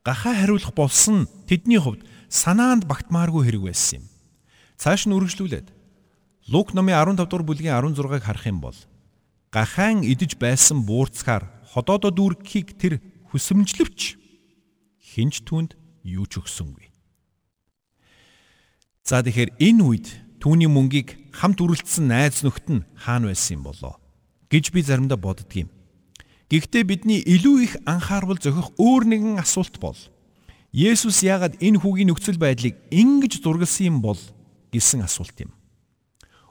гахаа 0.05 0.33
хариулах 0.37 0.73
болсон 0.73 1.29
тэдний 1.49 1.79
хувьд 1.81 2.03
санаанд 2.29 2.85
багтмааргүй 2.85 3.45
хэрэг 3.45 3.63
байсан 3.71 4.03
юм. 4.03 4.05
Цааш 4.77 5.07
нь 5.07 5.15
үргэлжлүүлээд 5.15 5.71
Лук 6.51 6.77
номын 6.77 6.93
15 6.93 7.25
дугаар 7.25 7.45
бүлгийн 7.47 7.73
16-ыг 7.73 8.21
харах 8.21 8.45
юм 8.45 8.61
бол 8.61 8.77
гахаан 9.55 10.03
идэж 10.03 10.35
байсан 10.35 10.83
буурцгаар 10.83 11.47
ходоодоо 11.71 12.11
дүүргэхийг 12.11 12.75
тэр 12.75 12.99
хүсэмжлэвч 13.31 14.19
хинч 14.99 15.47
түнд 15.47 15.79
юу 16.03 16.27
ч 16.27 16.43
өгсөнгүй. 16.43 16.91
За 19.07 19.23
тэгэхээр 19.23 19.55
энэ 19.63 19.79
үед 19.79 20.07
түүний 20.43 20.67
мөнгийг 20.67 21.31
хамт 21.31 21.63
үргэлжсэн 21.63 22.03
найз 22.11 22.43
нөхд 22.43 22.67
нь 22.67 22.83
хаана 22.99 23.31
байсан 23.31 23.63
юм 23.63 23.71
болоо? 23.71 23.95
гэж 24.51 24.75
би 24.75 24.83
заримдаа 24.83 25.17
боддгийм. 25.17 25.71
Гэхдээ 26.51 26.83
бидний 26.83 27.23
илүү 27.23 27.55
их 27.63 27.73
анхаарал 27.87 28.37
зохих 28.37 28.75
өөр 28.77 29.03
нэгэн 29.07 29.39
асуулт 29.41 29.79
бол 29.79 29.97
Есүс 30.75 31.23
яагаад 31.23 31.63
энэ 31.63 31.79
хүүгийн 31.79 32.11
нөхцөл 32.11 32.35
байдлыг 32.35 32.75
ингэж 32.91 33.39
зургалсан 33.39 33.87
юм 33.87 33.97
бол 34.03 34.19
гэсэн 34.75 35.07
асуулт 35.07 35.33
юм. 35.39 35.55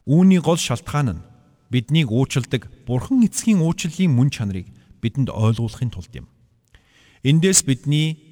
Үүний 0.08 0.40
гол 0.40 0.56
шалтгаан 0.56 1.20
нь 1.20 1.24
биднийг 1.74 2.14
уучладаг 2.14 2.70
Бурхан 2.86 3.26
эцгийн 3.26 3.58
уучлалын 3.58 4.14
мөн 4.14 4.30
чанарыг 4.30 4.70
бидэнд 5.02 5.34
ойлгуулахын 5.34 5.90
тулд 5.90 6.14
юм. 6.14 6.30
Эндээс 7.26 7.66
бидний 7.66 8.22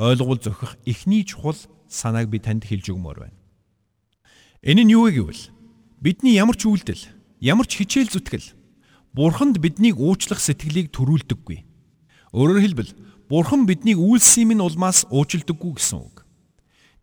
ойлгуул 0.00 0.40
зохих 0.40 0.80
эхний 0.88 1.20
чухал 1.28 1.60
санааг 1.92 2.32
би 2.32 2.40
танд 2.40 2.64
хэлж 2.64 2.88
өгмөр 2.96 3.28
байна. 3.28 3.36
Энэ 4.64 4.88
нь 4.88 4.94
юу 4.96 5.12
вэ 5.12 5.20
гэвэл 5.20 5.42
бидний 6.00 6.40
ямар 6.40 6.56
ч 6.56 6.64
үйлдэл, 6.64 7.04
ямар 7.44 7.68
ч 7.68 7.84
хичээл 7.84 8.16
зүтгэл 8.16 8.56
Бурханд 9.12 9.60
биднийг 9.60 10.00
уучлах 10.00 10.40
сэтгэлийг 10.40 10.88
төрүүлдэггүй. 10.96 11.68
Өөрөөр 12.32 12.60
хэлбэл 12.64 12.92
Бурхан 13.28 13.68
биднийг 13.68 14.00
үйлсийн 14.00 14.56
минь 14.56 14.64
улмаас 14.64 15.04
уучилдаггүй 15.12 15.76
гэсэн 15.76 16.00
үг. 16.00 16.24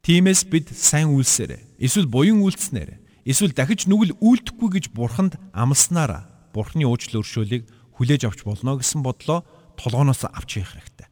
Тиймээс 0.01 0.45
бид 0.49 0.73
сайн 0.73 1.13
үйлсээр 1.13 1.77
эсвэл 1.77 2.09
буян 2.09 2.41
үйлснээр 2.41 3.02
эсвэл 3.23 3.55
дахиж 3.55 3.87
нүгэл 3.87 4.19
үйлдэхгүй 4.19 4.69
гэж 4.79 4.85
бурханд 4.91 5.39
амласнараа 5.55 6.27
бурхны 6.53 6.85
уучлал 6.85 7.23
өршөөлийг 7.23 7.67
хүлээж 7.95 8.27
авч 8.27 8.43
болно 8.43 8.77
гэсэн 8.77 9.01
бодлоо 9.01 9.47
толгооноос 9.79 10.27
авч 10.27 10.59
явах 10.59 10.75
хэрэгтэй. 10.77 11.07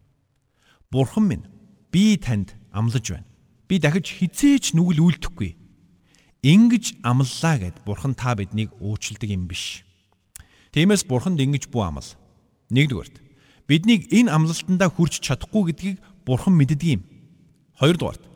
Бурхан 0.91 1.25
минь 1.27 1.45
би 1.91 2.17
танд 2.17 2.55
амлаж 2.71 3.05
байна. 3.15 3.27
Би 3.67 3.79
дахиж 3.79 4.11
хизээч 4.19 4.75
нүгэл 4.75 5.01
үйлдэхгүй. 5.01 5.55
Ингиж 6.43 6.97
амллаа 7.03 7.55
гэд 7.61 7.85
бурхан 7.85 8.13
та 8.17 8.35
биднийг 8.35 8.73
уучилдаг 8.81 9.29
юм 9.29 9.47
биш. 9.47 9.85
Тиймээс 10.73 11.05
бурханд 11.05 11.39
ингэж 11.39 11.69
бүү 11.69 11.83
амл. 11.85 12.09
Нэгдүгээрт 12.71 13.15
биднийг 13.67 14.11
энэ 14.11 14.31
амлалтандаа 14.31 14.89
хүрч 14.91 15.21
чадахгүй 15.21 15.71
гэдгийг 15.71 15.97
бурхан 16.25 16.55
мэддэг 16.55 16.81
юм. 16.99 17.01
Хоёрдугаарт 17.79 18.30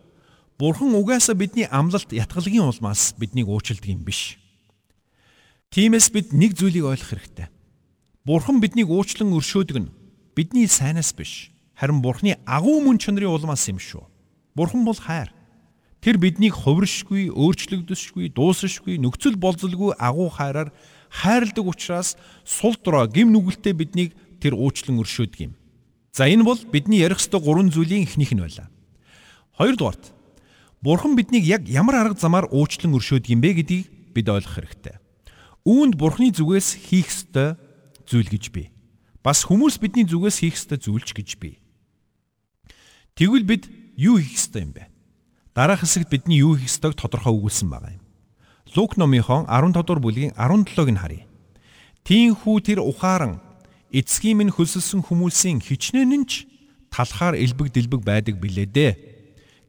Бурхан 0.57 0.95
угаасаа 0.95 1.35
бидний 1.35 1.67
амлалт 1.67 2.15
ятгалгийн 2.15 2.63
улмаас 2.63 3.11
биднийг 3.19 3.51
уучилдаг 3.51 3.91
юм 3.91 4.07
биш. 4.07 4.39
Тиймээс 5.75 6.15
бид 6.15 6.31
нэг 6.31 6.55
зүйлийг 6.55 6.87
ойлгох 6.87 7.11
хэрэгтэй. 7.11 7.51
Бурхан 8.23 8.63
биднийг 8.63 8.87
уучлан 8.87 9.35
өршөөдөг 9.35 9.77
нь 9.83 9.91
бидний 10.31 10.71
сайнаас 10.71 11.11
биш, 11.11 11.51
харин 11.75 11.99
Бурханы 11.99 12.39
агуу 12.47 12.79
мөн 12.79 13.03
чанарын 13.03 13.35
улмаас 13.35 13.67
юм 13.67 13.83
шүү. 13.83 14.07
Бурхан 14.55 14.87
бол 14.87 14.95
хайр. 14.95 15.35
Тэр 15.99 16.15
биднийг 16.23 16.55
хувиршгүй, 16.55 17.35
өөрчлөгдөсгүй, 17.35 18.31
дуусрашгүй, 18.31 18.95
нөхцөл 18.95 19.35
болзолгүй 19.35 19.91
агуу 19.99 20.31
хайраар 20.31 20.71
хайрладаг 21.11 21.67
учраас 21.67 22.15
сул 22.47 22.79
дорой 22.79 23.11
гим 23.11 23.35
нүгэлтэд 23.35 23.75
биднийг 23.75 24.15
тэр 24.39 24.55
уучлан 24.55 25.03
өршөөдөг 25.03 25.51
юм. 25.51 25.59
За 26.15 26.31
энэ 26.31 26.47
бол 26.47 26.59
бидний 26.71 27.03
ярих 27.03 27.19
ёстой 27.19 27.43
гурван 27.43 27.75
зүйлийн 27.75 28.07
эхнийх 28.07 28.31
нь 28.31 28.39
байлаа. 28.39 28.71
Хоёрдугаарт 29.59 30.14
Бурхан 30.85 31.17
биднийг 31.17 31.49
яг 31.49 31.65
ямар 31.65 31.97
арга 31.97 32.13
замаар 32.13 32.45
уучлан 32.53 32.93
өршөөдөг 32.93 33.33
юм 33.33 33.41
бэ 33.41 33.57
гэдгийг 33.57 34.13
бид 34.13 34.29
ойлгох 34.29 34.61
хэрэгтэй. 34.61 35.01
Үүнд 35.65 35.97
Бурханы 35.97 36.29
зүгээс 36.29 36.77
хийх 36.77 37.09
ёстой 37.09 37.57
зүйл 38.05 38.29
гэж 38.29 38.53
бий. 38.53 38.69
Бас 39.25 39.49
хүмүүс 39.49 39.81
бидний 39.81 40.05
зүгээс 40.05 40.45
хийх 40.45 40.53
ёстой 40.53 40.77
зүйлч 40.77 41.17
гэж 41.17 41.41
бий. 41.41 41.57
Тэгвэл 43.17 43.49
бид 43.49 43.65
юу 43.97 44.21
хийх 44.21 44.37
ёстой 44.37 44.61
юм 44.61 44.77
бэ? 44.77 44.85
Дараах 45.57 45.81
хэсэгт 45.81 46.13
бидний 46.13 46.45
юу 46.45 46.53
хийх 46.53 46.69
ёстойг 46.69 46.93
тодорхой 46.93 47.33
өгүүлсэн 47.33 47.65
байгаа 47.65 47.97
юм. 47.97 48.05
Лук 48.77 48.93
номынхон 48.93 49.49
15 49.49 49.81
дугаар 49.81 50.05
бүлгийн 50.05 50.37
17-г 50.37 50.89
нь 50.93 51.01
харъя. 51.01 51.25
Тиинхүү 52.05 52.61
тэр 52.61 52.85
ухаан 52.85 53.41
эцгийн 53.89 54.37
минь 54.37 54.53
хөлсөлсөн 54.53 55.01
хүмүүсийн 55.01 55.65
хичнээн 55.65 56.13
нь 56.13 56.29
ч 56.29 56.45
талхаар 56.93 57.33
элбэг 57.33 57.73
дэлбэг 57.73 58.05
байдаг 58.05 58.37
билээ 58.37 58.69
дээ. 58.69 58.91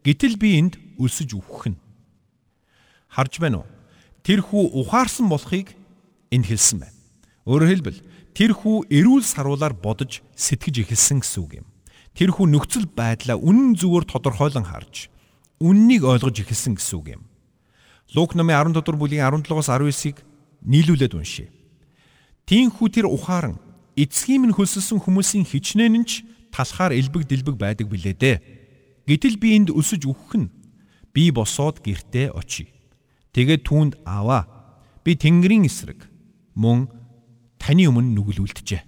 Гэтэл 0.04 0.37
би 0.37 0.61
энд 0.61 0.76
өлсөж 0.98 1.36
үхэх 1.36 1.72
нь. 1.72 1.78
Харж 3.08 3.40
байна 3.40 3.62
уу? 3.62 3.68
Тэр 4.26 4.42
хүү 4.42 4.74
ухаарсан 4.82 5.30
болохыг 5.30 5.72
энд 6.34 6.46
хэлсэн 6.50 6.82
байна. 6.82 6.96
Өөрөөр 7.46 7.70
хэлбэл 7.70 7.98
тэр 8.34 8.52
хүү 8.52 8.90
эрүүл 8.90 9.24
саруулаар 9.24 9.72
бодож 9.72 10.20
сэтгэж 10.34 10.82
эхэлсэн 10.82 11.22
гэсэн 11.22 11.40
үг 11.46 11.52
юм. 11.62 11.66
Тэр 12.16 12.34
хүү 12.34 12.46
нөхцөл 12.50 12.90
байдлаа 12.90 13.38
үнэн 13.38 13.78
зөвөөр 13.78 14.04
тодорхойлон 14.10 14.66
харж 14.66 15.08
үннийг 15.62 16.04
ойлгож 16.04 16.42
эхэлсэн 16.42 16.76
гэсэн 16.76 16.96
үг 16.98 17.06
юм. 17.16 17.22
Лук 18.12 18.34
номын 18.34 18.72
14 18.72 18.82
дугаар 18.82 18.98
бүлгийн 19.00 19.24
17-оос 19.24 19.68
19-ыг 19.72 20.16
нийлүүлээд 20.66 21.14
уншъя. 21.16 21.48
Тинхүү 22.46 22.88
тэр 22.92 23.06
ухаан 23.08 23.58
эцгийн 23.96 24.44
минь 24.44 24.54
хөлсөлсөн 24.54 25.00
хүмүүсийн 25.00 25.48
хичнээн 25.48 25.96
нь 25.96 26.06
ч 26.06 26.22
талхаар 26.52 26.92
элбэг 26.92 27.26
дэлбэг 27.26 27.56
байдаг 27.56 27.88
билээ 27.88 28.14
дээ. 28.14 28.36
Гэтэл 29.08 29.36
би 29.40 29.56
энд 29.56 29.70
өсөж 29.72 30.06
үхэх 30.06 30.34
нь 30.36 30.52
би 31.16 31.32
босоод 31.32 31.80
гертээ 31.80 32.37
очие. 32.37 32.68
Тэгээд 33.32 33.64
түүнд 33.64 33.92
аваа. 34.04 34.44
Би 35.00 35.16
Тэнгэрийн 35.16 35.64
эсрэг 35.64 36.04
мөн 36.52 36.92
таны 37.56 37.88
өмнө 37.88 38.12
нүглүүлдэжээ. 38.20 38.85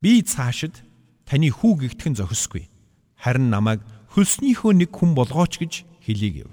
Би 0.00 0.24
цаашид 0.24 0.80
таны 1.28 1.52
хүү 1.52 1.84
гихтхэн 1.84 2.16
зохисгүй. 2.16 2.72
Харин 3.20 3.52
намайг 3.52 3.84
хөлснийхөө 4.16 4.72
нэг 4.80 4.90
хүн 4.96 5.12
болгооч 5.12 5.60
гэж 5.60 5.84
хэлийг 6.00 6.48
яв. 6.48 6.50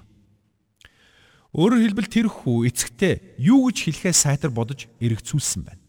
Өөрөөр 1.56 1.84
хэлбэл 1.88 2.12
тэр 2.12 2.28
хүү 2.28 2.68
эцэгтэй 2.68 3.40
юу 3.40 3.72
гэж 3.72 3.76
хэлэхээ 3.88 4.12
сайтар 4.12 4.52
бодож 4.52 4.92
эргэцүүлсэн 5.00 5.64
байна. 5.64 5.80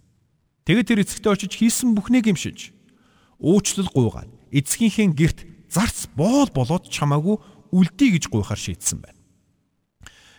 Тэгээд 0.64 0.88
тэр 0.88 1.04
эцэгтэй 1.04 1.32
очиж 1.32 1.52
хийсэн 1.60 1.96
бүхнийг 1.96 2.28
гимшиж 2.28 2.72
уучлал 3.40 3.88
гуйгаад 3.92 4.32
эцгийнхээ 4.52 5.08
герт 5.16 5.40
зарц 5.72 6.08
боол 6.16 6.52
болоод 6.52 6.88
чамаагүй 6.88 7.40
үлдээ 7.74 8.22
гэж 8.22 8.30
гуйхаар 8.30 8.62
шийдсэн 8.62 9.02
байна. 9.02 9.18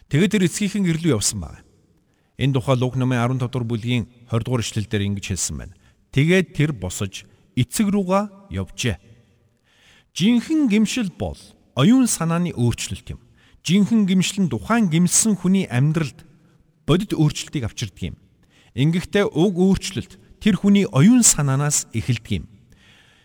Тэгээд 0.06 0.32
тэр 0.38 0.46
эцгийнхэн 0.46 0.86
гэрлүү 0.86 1.10
явсан 1.18 1.42
байна. 1.42 1.66
Энэ 2.38 2.54
тухай 2.54 2.78
Луг 2.78 2.94
номын 2.94 3.18
15 3.18 3.50
дугаар 3.50 3.66
бүлгийн 3.66 4.06
20 4.30 4.46
дугаар 4.46 4.62
ишлэлдэр 4.62 5.02
ингэж 5.10 5.26
хэлсэн 5.34 5.56
байна. 5.58 5.74
Тэгээд 6.14 6.54
тэр 6.54 6.70
босож 6.70 7.26
эцэг 7.58 7.90
руугаа 7.90 8.30
явжээ. 8.50 8.98
Жинхэнэ 10.14 10.70
гимшил 10.70 11.10
бол 11.18 11.38
оюун 11.74 12.06
санааны 12.06 12.54
өөрчлөлт 12.54 13.18
юм. 13.18 13.20
Жинхэнэ 13.66 14.06
гимшил 14.06 14.46
нь 14.46 14.50
тухайн 14.50 14.86
гимсэн 14.90 15.34
хүний 15.34 15.66
амьдралд 15.66 16.22
бодит 16.86 17.14
өөрчлөлтийг 17.14 17.66
авчирдаг 17.66 18.14
юм. 18.14 18.16
Ингэхдээ 18.78 19.26
уг 19.30 19.58
өөрчлөлт 19.58 20.18
тэр 20.38 20.54
хүний 20.58 20.86
оюун 20.86 21.22
санаанаас 21.22 21.90
эхэлдэг 21.90 22.30
юм. 22.42 22.44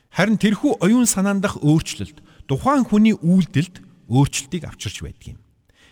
Харин 0.09 0.41
тэрхүү 0.41 0.81
оюун 0.81 1.05
санаандах 1.05 1.61
өөрчлөлт 1.61 2.21
тухайн 2.49 2.85
хүний 2.85 3.13
үйлдэлд 3.13 3.88
өөрчлөлтийг 4.09 4.65
авчирч 4.65 5.05
байдаг 5.05 5.37
юм. 5.37 5.39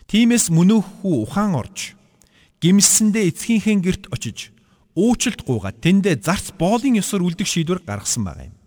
Тиймээс 0.09 0.49
мөнөөхүү 0.49 1.15
ухаан 1.23 1.53
орж 1.55 1.93
гимсэндээ 2.59 3.29
эцгийнхээ 3.29 3.77
герт 3.85 4.03
очиж 4.09 4.49
уучлалт 4.97 5.45
гуугаад 5.45 5.77
тэндээ 5.77 6.25
зарц 6.25 6.49
боолын 6.57 6.97
ёсоор 6.97 7.21
үлдэх 7.21 7.45
шийдвэр 7.45 7.85
гаргасан 7.85 8.25
байгаа 8.25 8.49
юм. 8.49 8.57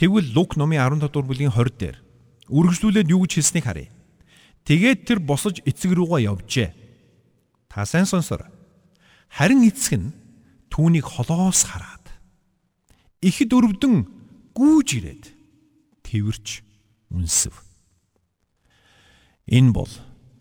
Тэгвэл 0.00 0.32
Лук 0.32 0.56
номын 0.56 0.80
15 0.80 1.12
дугаар 1.12 1.28
бүлгийн 1.28 1.52
20 1.52 1.76
дээр 1.76 1.96
үргэлжлүүлээд 2.48 3.12
юу 3.12 3.28
гэж 3.28 3.32
хэлснийг 3.36 3.66
харъя. 3.68 3.92
Тэгээд 4.64 5.04
тэр 5.04 5.18
босож 5.20 5.60
эцэг 5.68 5.92
рүүгээ 5.92 6.24
явжээ. 6.32 6.68
Та 7.68 7.84
сайн 7.84 8.08
сонсоор. 8.08 8.48
Харин 9.28 9.68
эцэг 9.68 10.00
нь 10.00 10.16
түүнийг 10.72 11.04
холоос 11.04 11.68
хараад 11.68 12.06
ихэд 13.20 13.52
өрөвдөн 13.52 13.94
гүүж 14.56 14.88
ирээд 14.96 15.24
тэрч 16.06 16.64
үнсв. 17.12 17.67
Энэ 19.48 19.72
бол 19.72 19.88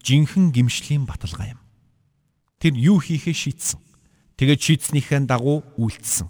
жинхэнэ 0.03 0.51
гимшлийн 0.51 1.07
баталгаа 1.07 1.55
юм. 1.55 1.61
Тэр 2.59 2.75
юу 2.75 2.99
хийхээ 2.99 3.31
шийдсэн. 3.31 3.79
Тэгээд 4.35 4.59
шийдснийхээ 4.59 5.23
дагуу 5.23 5.63
үйлдэлсэн. 5.79 6.27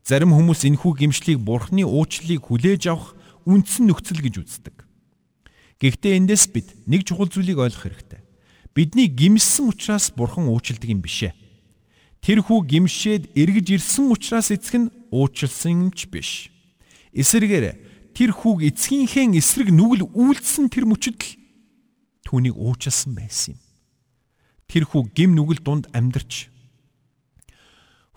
Зарим 0.00 0.32
хүмүүс 0.32 0.64
энэхүү 0.64 0.92
гимшлийг 0.96 1.44
бурхны 1.44 1.84
уучлалыг 1.84 2.48
хүлээж 2.48 2.88
авах 2.88 3.12
үндсэн 3.44 3.92
нөхцөл 3.92 4.24
гэж 4.24 4.34
үздэг. 4.48 4.76
Гэхдээ 5.76 6.16
эндээс 6.16 6.44
бид 6.56 6.72
нэг 6.88 7.04
чухал 7.04 7.28
зүйлийг 7.28 7.60
ойлгох 7.60 7.84
хэрэгтэй. 7.84 8.24
Бидний 8.72 9.12
гимссэн 9.12 9.68
учраас 9.68 10.08
бурхан 10.08 10.48
уучилдаг 10.48 10.88
юм 10.88 11.04
бишээ. 11.04 11.36
Тэр 12.24 12.40
хүү 12.40 12.64
гимшээд 12.64 13.36
эргэж 13.36 13.76
ирсэн 13.76 14.08
учраас 14.08 14.48
эцэг 14.48 14.88
нь 14.88 14.92
уучлсан 15.12 15.92
юмч 15.92 16.08
биш. 16.08 16.48
Эсвэргээр 17.12 18.14
тэр 18.16 18.30
хүүг 18.32 18.72
эцгийнхээ 18.72 19.36
эсрэг 19.36 19.68
нүгэл 19.68 20.08
үйлдсэн 20.16 20.72
тэр 20.72 20.88
мөчөд 20.88 21.16
л 21.20 21.45
түүнийг 22.26 22.58
уучлсан 22.58 23.14
байсан 23.14 23.54
юм. 23.54 23.60
Тэр 24.66 24.84
хүү 24.90 25.14
гим 25.14 25.38
нүгэл 25.38 25.62
дунд 25.62 25.86
амьдарч 25.94 26.50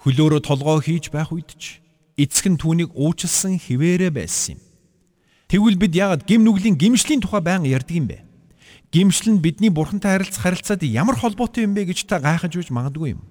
хөлөөрөө 0.01 0.41
толгоо 0.41 0.81
хийж 0.81 1.13
байх 1.13 1.29
үед 1.29 1.53
ч 1.61 1.85
эцэг 2.17 2.49
нь 2.49 2.57
түүнийг 2.57 2.91
уучлсан 2.97 3.61
хിവэрэ 3.61 4.09
байсан 4.09 4.57
юм. 4.57 4.61
Тэгвэл 5.49 5.77
бид 5.77 5.93
яагаад 5.93 6.25
гим 6.25 6.41
нүглийн 6.41 6.77
гимшлийн 6.79 7.21
тухай 7.21 7.41
байнга 7.45 7.69
ярьдаг 7.69 7.95
юм 7.95 8.07
бэ? 8.09 8.25
Гимшил 8.89 9.37
нь 9.37 9.43
бидний 9.45 9.69
бурхантай 9.69 10.17
харилцах 10.17 10.41
харилцаад 10.41 10.81
ямар 10.81 11.13
холбоотой 11.13 11.69
юм 11.69 11.77
бэ 11.77 11.93
гэж 11.93 12.09
та 12.09 12.17
гайхаж 12.17 12.57
үж 12.57 12.73
магадгүй 12.73 13.13
юм. 13.13 13.21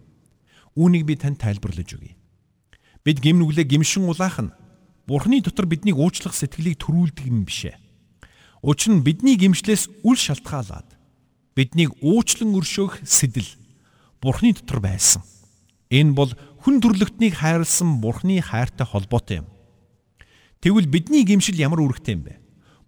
Үүнийг 0.79 1.03
би 1.03 1.19
танд 1.19 1.43
тайлбарлаж 1.43 1.99
өгье. 1.99 2.15
Бид 3.03 3.19
гим 3.19 3.43
нүглээ 3.43 3.67
гимшин 3.67 4.07
улаах 4.07 4.39
нь 4.39 4.55
Бурхны 5.09 5.41
дотор 5.41 5.65
биднийг 5.65 5.97
уучлах 5.97 6.37
сэтгэлийг 6.37 6.77
төрүүлдэг 6.85 7.33
юм 7.33 7.49
бишээ. 7.49 7.81
Учир 8.63 8.91
нь 8.95 9.05
бидний 9.07 9.39
гимшлээс 9.39 9.87
үл 10.03 10.19
шалтгаалаад 10.19 10.99
биднийг 11.55 11.95
уучлан 12.03 12.59
өршөөх 12.59 13.07
сэтэл 13.07 13.47
Бурхны 14.19 14.51
дотор 14.51 14.83
байсан. 14.83 15.23
Энэ 15.95 16.11
бол 16.19 16.35
хүн 16.67 16.83
төрлөختнийг 16.83 17.39
хайрлсан 17.39 18.03
Бурхны 18.03 18.43
хайртай 18.43 18.83
холбоотой 18.83 19.47
юм. 19.47 19.49
Тэгвэл 20.59 20.91
бидний 20.91 21.23
гимшил 21.23 21.55
ямар 21.55 21.79
үүрэгтэй 21.79 22.19
юм 22.19 22.23
бэ? 22.27 22.35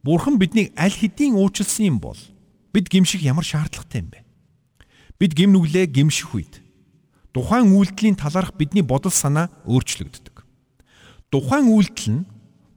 Бурхан 0.02 0.42
биднийг 0.42 0.74
аль 0.74 0.90
хэдийн 0.90 1.38
уучлсан 1.38 1.86
юм 1.86 1.98
бол 2.02 2.18
бид 2.74 2.90
гимших 2.90 3.22
ямар 3.22 3.46
шаардлагатай 3.46 4.02
юм 4.02 4.10
бэ? 4.10 4.26
Бид 5.22 5.38
гим 5.38 5.54
нүглээ 5.54 5.86
гимших 5.86 6.34
үед 6.34 6.58
тухайн 7.30 7.70
үйлдэлийн 7.70 8.18
талаарх 8.18 8.58
бидний 8.58 8.82
бодол 8.82 9.14
санаа 9.14 9.54
өөрчлөгддөг. 9.70 10.42
Тухайн 11.30 11.70
үйлдэл 11.70 12.10
нь 12.10 12.26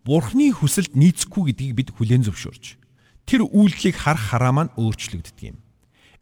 Бурхны 0.05 0.51
хүсэлд 0.53 0.93
нийцэхгүй 0.93 1.55
гэдгийг 1.55 1.73
бид 1.73 1.89
хүлээн 1.95 2.27
зөвшөөрч 2.27 2.82
тэр 3.25 3.47
үйлдлийг 3.47 3.95
харах 3.95 4.33
хараа 4.33 4.51
маань 4.51 4.75
өөрчлөгддөг 4.77 5.39
юм. 5.43 5.57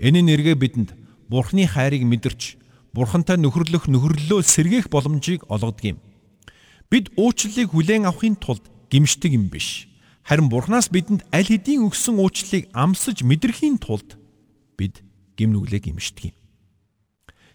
Энэ 0.01 0.21
нэргээ 0.25 0.55
бидэнд 0.57 0.89
Бурхны 1.29 1.67
хайрыг 1.67 2.03
мэдэрч 2.05 2.61
Бурхантай 2.91 3.39
нөхөрлөх 3.39 3.87
нөхөрлөлөө 3.87 4.43
сэргээх 4.43 4.91
боломжийг 4.91 5.47
олгодог 5.47 5.95
юм. 5.95 5.97
Бид 6.91 7.07
уучлалыг 7.15 7.71
хүлээн 7.71 8.03
авахын 8.03 8.35
тулд 8.35 8.67
гимшдэг 8.91 9.31
юм 9.31 9.47
биш. 9.47 9.87
Харин 10.27 10.51
Бурханаас 10.51 10.91
бидэнд 10.91 11.23
аль 11.31 11.47
хэдийн 11.47 11.87
өгсөн 11.87 12.19
уучлалыг 12.19 12.67
амсаж 12.75 13.23
мэдрэхийн 13.23 13.79
тулд 13.79 14.19
бид 14.75 14.99
гим 15.39 15.55
нүглээ 15.55 15.87
гимшдэг 15.87 16.35
юм. 16.35 16.35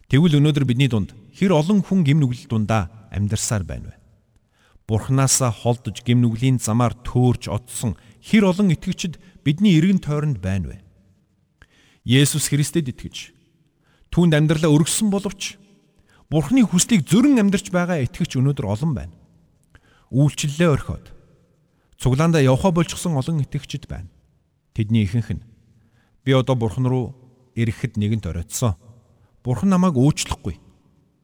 Тэгвэл 0.09 0.41
өнөөдөр 0.41 0.65
бидний 0.65 0.89
дунд 0.89 1.13
хэр 1.37 1.53
олон 1.53 1.85
хүн 1.85 2.01
гим 2.01 2.25
нүглэл 2.25 2.49
дундаа 2.49 2.89
амьдарсаар 3.13 3.69
байна 3.69 3.93
вэ? 3.93 3.97
Бурханаасаа 4.89 5.53
холдож 5.53 6.01
гим 6.01 6.25
нүглийн 6.25 6.57
замаар 6.63 6.97
төөрж 7.05 7.53
одсон 7.53 7.99
хэр 8.25 8.49
олон 8.49 8.73
итгэгчид 8.73 9.21
бидний 9.47 9.79
эргэн 9.79 10.03
тойронд 10.03 10.43
байна 10.43 10.75
вэ? 10.75 10.77
Есүс 12.03 12.51
Христэд 12.51 12.91
итгэж 12.91 13.31
түүнд 14.11 14.35
амьдралаа 14.35 14.75
өргөсөн 14.75 15.07
боловч 15.15 15.55
Бурхны 16.27 16.67
хүслийг 16.67 17.07
зөрөн 17.07 17.39
амьдрч 17.39 17.71
байгаа 17.71 18.03
итгэгч 18.03 18.35
өнөөдөр 18.43 18.67
олон 18.67 18.99
байна. 18.99 19.15
Үйлчлэлээ 20.11 20.67
орхиод 20.75 21.15
цуглаандаа 22.03 22.43
явхаа 22.43 22.75
болчихсон 22.75 23.15
олон 23.15 23.47
итгэгчид 23.47 23.87
байна. 23.87 24.11
Тэдний 24.75 25.07
ихэнх 25.07 25.31
нь 25.39 25.47
би 26.27 26.35
одоо 26.35 26.59
Бурхан 26.59 26.91
руу 26.91 27.15
ирэхэд 27.55 27.95
нэгэнт 27.95 28.27
оройтсон. 28.27 28.75
Бурхан 29.47 29.71
намайг 29.71 29.95
өөчлөхгүй. 29.95 30.59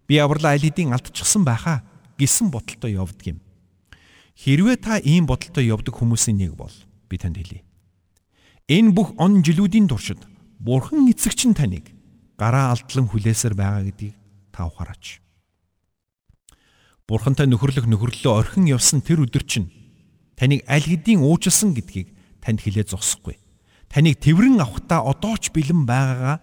Би 0.07 0.15
авралаа 0.23 0.55
аль 0.55 0.63
хэдийн 0.63 0.95
алдчихсан 0.95 1.43
байхаа 1.43 1.83
гэсэн 2.15 2.55
бодолтой 2.55 2.95
явдаг 2.95 3.27
юм. 3.35 3.39
Хэрвээ 4.39 4.79
та 4.79 5.03
ийм 5.03 5.27
бодолтой 5.27 5.67
явдаг 5.67 5.99
хүмүүсийн 5.99 6.39
нэг 6.39 6.55
бол 6.55 6.71
би 7.11 7.19
танд 7.19 7.43
хэлье. 7.43 7.67
Энэ 8.73 8.97
бүх 8.97 9.13
он 9.21 9.45
жилүүдийн 9.45 9.85
туршид 9.85 10.25
Бурхан 10.57 11.05
эцэгч 11.13 11.45
нь 11.45 11.53
таныг 11.53 11.93
гараа 12.41 12.73
алдлан 12.73 13.05
хүлээсээр 13.05 13.53
байгаа 13.53 13.85
гэдгийг 13.85 14.17
та 14.49 14.65
ухаараач. 14.65 15.21
Бурхантай 17.05 17.45
нөхөрлөх 17.53 17.85
нөхөрлөлөө 17.85 18.33
орхин 18.33 18.73
явсан 18.73 19.05
тэр 19.05 19.29
өдөр 19.29 19.45
чинь 19.45 19.69
таныг 20.41 20.65
аль 20.65 20.89
хэдийн 20.89 21.21
уужилсан 21.21 21.77
гэдгийг 21.77 22.17
танд 22.41 22.65
хэлээ 22.65 22.89
зогсохгүй. 22.89 23.37
Таныг 23.93 24.17
тэрвэрэн 24.25 24.65
авахтаа 24.65 25.05
одоо 25.05 25.37
ч 25.37 25.53
бэлэн 25.53 25.85
байгаагаа 25.85 26.41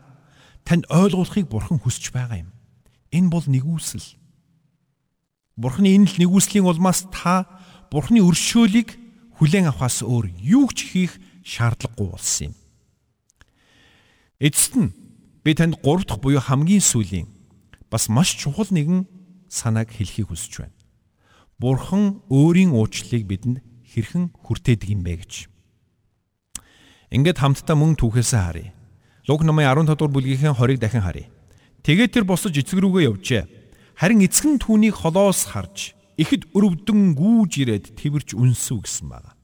танд 0.69 0.85
ойлгуулахыг 0.93 1.49
Бурхан 1.49 1.81
хүсэж 1.81 2.13
байгаа 2.13 2.45
юм. 2.45 2.53
Энэ 3.09 3.33
бол 3.33 3.47
нэгүсэл. 3.49 4.05
Бурханы 5.57 5.97
энэ 5.97 6.05
л 6.05 6.15
нэгүслийн 6.21 6.61
улмаас 6.61 7.09
та 7.09 7.49
Бурханы 7.89 8.21
өршөөлийг 8.21 8.93
хүлээн 9.41 9.73
авахаас 9.73 10.05
өөр 10.05 10.29
юу 10.37 10.69
ч 10.69 10.93
хийх 10.93 11.17
шаардлагагүй 11.43 12.07
болсон 12.09 12.45
юм. 12.51 12.55
Эцэст 14.39 14.73
нь 14.75 14.93
би 15.43 15.53
танд 15.53 15.79
гурав 15.83 16.05
дахь 16.05 16.21
буюу 16.21 16.39
хамгийн 16.39 16.83
сүүлийн 16.83 17.27
бас 17.91 18.09
маш 18.09 18.35
чухал 18.37 18.69
нэгэн 18.71 19.07
санааг 19.49 19.89
хэлхийг 19.91 20.29
хүсэж 20.29 20.63
байна. 20.63 20.77
Бурхан 21.59 22.23
өөрийн 22.29 22.71
уучлалыг 22.71 23.27
бидэнд 23.27 23.59
хэрхэн 23.83 24.31
хүртээдэг 24.31 24.89
юм 24.95 25.01
бэ 25.03 25.13
гэж. 25.19 25.33
Ингээд 27.11 27.41
хамтдаа 27.41 27.75
мөн 27.75 27.97
түүхээсээ 27.97 28.39
харъя. 28.39 28.73
Луг 29.27 29.41
номын 29.43 29.65
15 29.65 29.97
дугаар 29.97 30.13
бүлгийн 30.13 30.53
20-ыг 30.53 30.79
дахин 30.79 31.03
харъя. 31.03 31.27
Тэгээд 31.83 32.13
тэр 32.13 32.25
босож 32.29 32.53
эцэг 32.53 32.79
рүүгээ 32.79 33.09
явжээ. 33.09 33.43
Харин 33.97 34.23
эцэг 34.23 34.45
нь 34.45 34.61
түүнийг 34.61 34.95
холоос 35.01 35.49
харж 35.49 35.97
ихэд 36.19 36.51
өрөвдөн 36.51 37.15
гүүж 37.15 37.51
ирээд 37.63 37.85
тэрвэрч 37.95 38.35
үнсв 38.35 38.83
гэсэн 38.83 39.07
байна. 39.07 39.38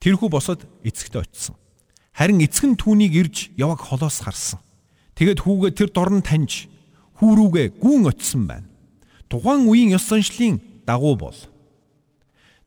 Тэрхүү 0.00 0.28
босоод 0.28 0.64
эцэгт 0.84 1.16
очисон. 1.16 1.56
Харин 2.16 2.40
эцэг 2.40 2.64
нь 2.64 2.80
түүнийг 2.80 3.12
ирж 3.12 3.36
яваг 3.56 3.80
холоос 3.80 4.24
харсан. 4.24 4.60
Тэгэд 5.16 5.44
хүүгээ 5.44 5.72
тэр 5.72 5.90
дорн 5.92 6.20
таньж 6.20 6.68
хүүрүүгээ 7.20 7.80
гүн 7.80 8.08
очисон 8.08 8.44
байна. 8.48 8.68
Тухайн 9.28 9.68
үеийн 9.68 9.96
ёс 9.96 10.04
заншлын 10.08 10.60
дагуу 10.84 11.16
бол 11.16 11.38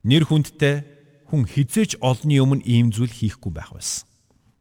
нэр 0.04 0.26
хүндтэй 0.26 0.86
хүн 1.30 1.46
хизээч 1.46 2.02
олны 2.02 2.42
өмнө 2.42 2.65
ийм 2.65 2.89
зүйл 2.89 3.13
хийхгүй 3.13 3.54
байх 3.54 3.74
байсан. 3.74 4.10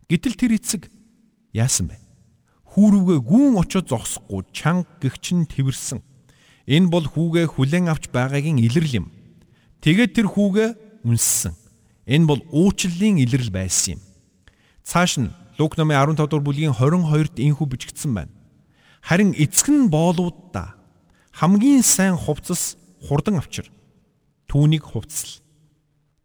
Гэтэл 0.08 0.36
тэр 0.36 0.52
эцэг 0.60 0.92
яасан 1.56 1.88
бэ? 1.88 1.96
Хүүрүүгээ 2.76 3.20
гүн 3.24 3.56
очоод 3.56 3.88
зогсохгүй 3.88 4.44
чанга 4.52 4.88
гихчин 5.00 5.48
тэрсэн. 5.48 6.04
Энэ 6.68 6.92
бол 6.92 7.08
хүүгээ 7.08 7.48
хүлэн 7.48 7.88
авч 7.88 8.12
байгаагийн 8.12 8.60
илэрл 8.60 9.04
юм. 9.04 9.06
Тэгээд 9.80 10.12
тэр 10.12 10.28
хүүгээ 10.28 10.68
үнссэн. 11.08 11.56
Энэ 12.08 12.24
бол 12.24 12.40
уучлалын 12.48 13.20
илэрл 13.20 13.52
байсан 13.52 14.00
юм. 14.00 14.00
Цааш 14.82 15.20
нь 15.20 15.30
Лук 15.58 15.76
номын 15.76 15.98
15 16.16 16.24
дугаар 16.24 16.44
бүлгийн 16.46 16.72
22-д 16.72 17.42
инхүү 17.42 17.66
бичигдсэн 17.68 18.14
байна. 18.14 18.32
Харин 19.02 19.34
эцэг 19.36 19.68
нь 19.68 19.90
боолуудаа 19.92 20.78
хамгийн 21.34 21.82
сайн 21.82 22.16
хувцас 22.16 22.78
хурдан 23.02 23.36
авчир. 23.42 23.68
Түүнийг 24.48 24.86
хувцсал. 24.86 25.42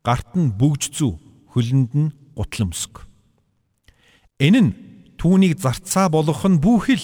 Гарт 0.06 0.38
нь 0.38 0.54
бөгж 0.54 0.93
зүү, 0.96 1.17
хөлөнд 1.52 1.91
нь 1.98 2.13
гутлан 2.38 2.72
өсг. 2.72 3.04
Энэ 4.39 4.62
нь 4.62 4.72
түүнийг 5.19 5.60
зарцаа 5.60 6.08
болгох 6.13 6.46
нь 6.48 6.62
бүхэл 6.62 7.04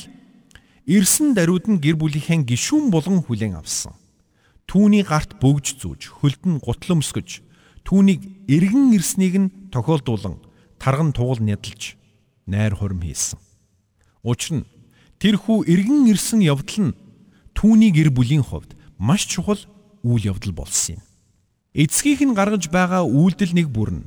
ирсэн 0.86 1.34
даруйд 1.34 1.68
нь 1.68 1.82
гэр 1.82 1.98
бүлийнхээ 1.98 2.46
гишүүн 2.46 2.94
болгон 2.94 3.26
хүлээн 3.26 3.60
авсан. 3.60 3.98
Түүний 4.70 5.02
гарт 5.02 5.42
бөгж 5.42 5.82
зүүж, 5.82 6.14
хөлд 6.22 6.44
нь 6.46 6.62
гутлан 6.62 7.02
өсгөж, 7.02 7.42
түүнийг 7.90 8.22
эргэн 8.46 8.94
ирснийг 8.94 9.36
нь 9.42 9.50
тохиолдуулан 9.74 10.38
тарган 10.78 11.10
тугал 11.10 11.42
нядалж 11.42 11.98
найр 12.46 12.78
хурим 12.78 13.02
хийсэн. 13.02 13.42
Учир 14.22 14.62
нь 14.62 14.70
тэрхүү 15.18 15.66
эргэн 15.66 16.06
ирсэн 16.14 16.46
явдал 16.46 16.94
нь 16.94 16.98
түүний 17.58 17.90
гэр 17.90 18.14
бүлийн 18.14 18.46
хувьд 18.46 18.78
маш 19.02 19.26
чухал 19.26 19.58
үйл 20.06 20.38
явдал 20.38 20.54
болсон 20.54 21.02
юм. 21.02 21.04
Эцгийнх 21.74 22.30
нь 22.30 22.38
гаргаж 22.38 22.70
байгаа 22.70 23.10
үйлдэл 23.10 23.58
нэг 23.58 23.74
бүр 23.74 23.90
нь 23.90 24.06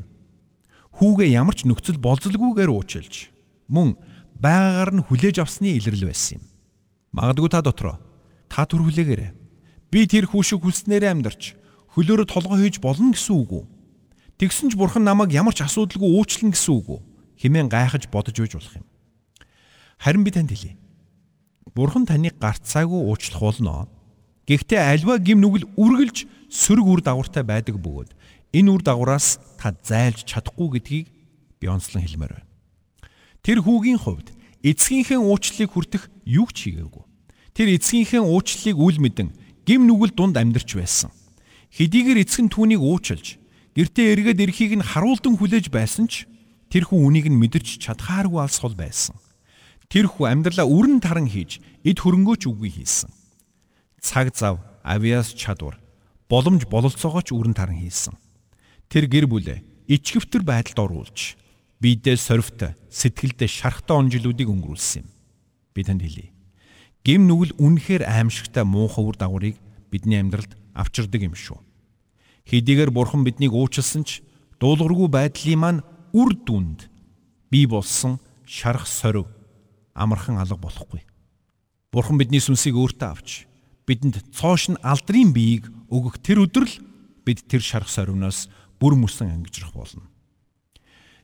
хүүгээ 1.02 1.34
ямар 1.34 1.58
ч 1.58 1.66
нөхцөл 1.66 1.98
болзолгүйгээр 1.98 2.70
уучлж 2.70 3.34
мөн 3.66 3.98
байгаагаар 4.38 4.90
нь 4.94 5.06
хүлээж 5.10 5.42
авсны 5.42 5.74
илэрлэл 5.74 6.06
байсан 6.06 6.38
юм. 6.38 6.46
Магадгүй 7.10 7.50
та 7.50 7.66
дотроо 7.66 7.98
та 8.46 8.62
төрхлөөгээрээ 8.62 9.30
би 9.90 10.06
тэр 10.06 10.30
хүүшиг 10.30 10.62
хүснээрээ 10.62 11.10
амьдарч 11.10 11.58
хөлөөрө 11.92 12.24
толгой 12.24 12.64
хийж 12.64 12.80
болно 12.80 13.12
гэсэн 13.12 13.36
үг 13.36 13.50
үү? 13.52 13.64
Тэгсэн 14.40 14.72
ч 14.72 14.80
бурхан 14.80 15.04
намайг 15.04 15.30
ямар 15.36 15.52
ч 15.52 15.60
асуудалгүй 15.60 16.08
уучлана 16.08 16.56
гэсэн 16.56 16.72
үг 16.72 16.88
үү? 16.88 17.00
Химэн 17.36 17.68
гайхаж 17.68 18.08
бодож 18.08 18.36
үйж 18.40 18.56
болох 18.56 18.74
юм. 18.80 18.86
Харин 20.00 20.24
би 20.24 20.32
танд 20.32 20.50
хэлье. 20.50 20.80
Бурхан 21.76 22.08
таныг 22.08 22.40
гарцаагүй 22.40 22.96
уучлах 22.96 23.40
болно. 23.44 23.88
Гэхдээ 24.48 24.80
альва 24.80 25.20
гим 25.20 25.44
нүгэл 25.44 25.68
үргэлж 25.76 26.26
сөрөг 26.50 26.86
үр 26.88 27.00
дагавартай 27.04 27.44
байдаг 27.46 27.76
бөгөөд 27.78 28.10
энэ 28.52 28.68
үр 28.72 28.82
дагавараас 28.82 29.38
та 29.56 29.70
зайлж 29.70 30.26
чадахгүй 30.26 30.80
гэдгийг 30.80 31.06
би 31.62 31.66
онцлон 31.70 32.02
хэлмээр 32.02 32.42
байна. 32.42 32.50
Тэр 33.46 33.62
хүүгийн 33.62 34.00
хувьд 34.02 34.34
эцгийнхээ 34.66 35.20
уучлалыг 35.22 35.70
хүртэх 35.70 36.02
юу 36.26 36.50
ч 36.50 36.68
хийгээгүй. 36.68 37.04
Тэр 37.54 37.68
эцгийнхээ 37.78 38.22
уучлалыг 38.22 38.76
үл 38.76 38.98
мэдэн 38.98 39.28
гим 39.64 39.86
нүгэл 39.86 40.12
дунд 40.12 40.36
амьдарч 40.36 40.74
байсан. 40.74 41.14
Хэдийгээр 41.72 42.20
эцэг 42.20 42.46
нь 42.46 42.52
түүнийг 42.52 42.84
уучлж 42.84 43.42
Гэртээ 43.72 44.12
эргээд 44.12 44.40
эрхийг 44.44 44.72
нь 44.76 44.84
харуулдан 44.84 45.40
хүлээж 45.40 45.72
байсан 45.72 46.04
ч 46.04 46.28
тэр 46.68 46.84
хүн 46.84 47.08
үнийг 47.08 47.32
нь 47.32 47.40
мэдэрч 47.40 47.80
чадхааргүй 47.80 48.44
алсгол 48.44 48.76
байсан. 48.76 49.16
Тэр 49.88 50.12
хүн 50.12 50.44
амьдралаа 50.44 50.68
үрэн 50.68 51.00
таран 51.00 51.24
хийж 51.24 51.64
эд 51.80 51.96
хөрөнгөөч 52.04 52.52
үгүй 52.52 52.68
хийсэн. 52.68 53.08
Цаг 54.04 54.36
зав, 54.36 54.60
авиас 54.84 55.32
чадвар, 55.32 55.80
боломж 56.28 56.68
бололцоогооч 56.68 57.32
үрэн 57.32 57.56
таран 57.56 57.80
хийсэн. 57.80 58.12
Тэр 58.92 59.08
гэр 59.08 59.24
бүлээ 59.24 59.64
ичгэвтер 59.88 60.44
байдалд 60.44 60.76
оруулж 60.84 61.40
биедээ 61.80 62.20
сорвт, 62.20 62.76
сэтгэлдээ 62.92 63.48
шархтаа 63.48 64.04
онжилуудыг 64.04 64.52
өнгөрүүлсэн 64.52 65.00
юм. 65.00 65.08
Би 65.72 65.80
танд 65.80 66.04
хэлье. 66.04 66.28
Гим 67.08 67.24
нүгэл 67.24 67.56
үнэхээр 67.56 68.04
аимшигтай 68.04 68.68
муухай 68.68 69.00
үр 69.00 69.16
дагаврыг 69.16 69.56
бидний 69.88 70.20
амьдралд 70.20 70.60
авчирдаг 70.74 71.22
юм 71.22 71.36
шүү. 71.36 71.60
Хэдийгээр 72.48 72.90
бурхан 72.90 73.22
биднийг 73.22 73.54
уучлсан 73.54 74.02
ч 74.04 74.24
дуулуургүй 74.58 75.08
байдлын 75.08 75.60
маань 75.60 75.84
үр 76.12 76.34
дүнд 76.34 76.88
бий 77.52 77.66
болсон 77.66 78.18
шарах 78.46 78.86
сорив 78.86 79.28
амархан 79.94 80.40
алга 80.40 80.56
болохгүй. 80.56 81.04
Бурхан 81.92 82.18
бидний 82.18 82.40
сүнсийг 82.40 82.74
өөртөө 82.76 83.08
авч 83.08 83.46
бидэнд 83.86 84.22
цоош 84.32 84.72
нь 84.72 84.80
алдрын 84.82 85.32
биеийг 85.36 85.68
өгөх 85.92 86.18
тэр 86.24 86.48
өдөр 86.48 86.66
л 86.66 86.74
бид 87.26 87.44
тэр 87.46 87.62
шарах 87.62 87.92
сорвноос 87.92 88.48
бүр 88.80 88.96
мөсөн 88.96 89.30
ангижрах 89.30 89.74
болно. 89.76 90.08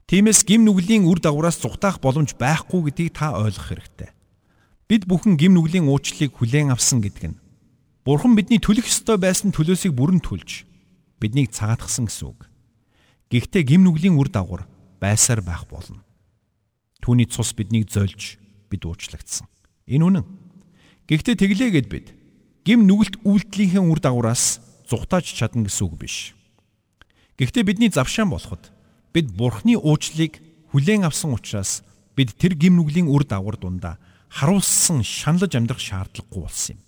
Тиймээс 0.08 0.44
гим 0.44 0.64
нүглийн 0.64 1.04
үр 1.04 1.20
дагавраас 1.20 1.60
зүгтаах 1.60 2.00
боломж 2.00 2.32
байхгүй 2.38 2.88
гэдгийг 2.88 3.12
та 3.12 3.36
ойлгох 3.36 3.68
хэрэгтэй. 3.68 4.10
Бид 4.88 5.04
бүхэн 5.04 5.36
гим 5.36 5.52
нүглийн 5.56 5.88
уучлалыг 5.88 6.32
хүлээн 6.32 6.72
авсан 6.72 7.04
гэдэг 7.04 7.24
нь 7.28 7.40
Бурхан 8.08 8.32
бидний 8.32 8.56
төлөх 8.56 8.88
ёстой 8.88 9.20
байсан 9.20 9.52
төлөөсийг 9.52 9.92
бүрэн 9.92 10.24
төлж 10.24 10.64
биднийг 11.20 11.52
цагаатгсан 11.52 12.08
гэсэн 12.08 12.32
үг. 12.32 12.48
Гэхдээ 13.28 13.68
гим 13.68 13.84
нүглийн 13.84 14.16
үр 14.16 14.32
дагавар 14.32 14.64
байсаар 14.96 15.44
байх 15.44 15.68
болно. 15.68 16.00
Түүний 17.04 17.28
цус 17.28 17.52
биднийг 17.52 17.92
зольж 17.92 18.40
бид 18.72 18.88
уучлагдсан. 18.88 19.44
Энэ 19.84 20.24
үнэн. 20.24 20.26
Гэхдээ 21.04 21.36
тэглээгээд 21.36 21.88
бид 21.92 22.16
гим 22.64 22.88
нүгэлт 22.88 23.20
үйлдэлийнхээ 23.28 23.84
үр 23.84 24.00
дагавраас 24.00 24.64
зүхтааж 24.88 25.28
чадна 25.28 25.68
гэсэн 25.68 25.92
үг 25.92 26.00
биш. 26.00 26.32
Гэхдээ 27.36 27.68
бидний 27.68 27.92
завшаан 27.92 28.32
болоход 28.32 28.72
бид 29.12 29.36
Бурхны 29.36 29.76
уучлалыг 29.76 30.40
хүлээн 30.72 31.04
авсан 31.04 31.36
учраас 31.36 31.84
бид 32.16 32.32
тэр 32.40 32.56
гим 32.56 32.80
нүглийн 32.80 33.12
үр 33.12 33.28
дагавар 33.28 33.60
дундаа 33.60 34.00
харуулсан 34.32 35.04
шаналж 35.04 35.52
амьдрах 35.52 35.76
шаардлагагүй 35.76 36.40
болсон 36.40 36.80
юм. 36.80 36.87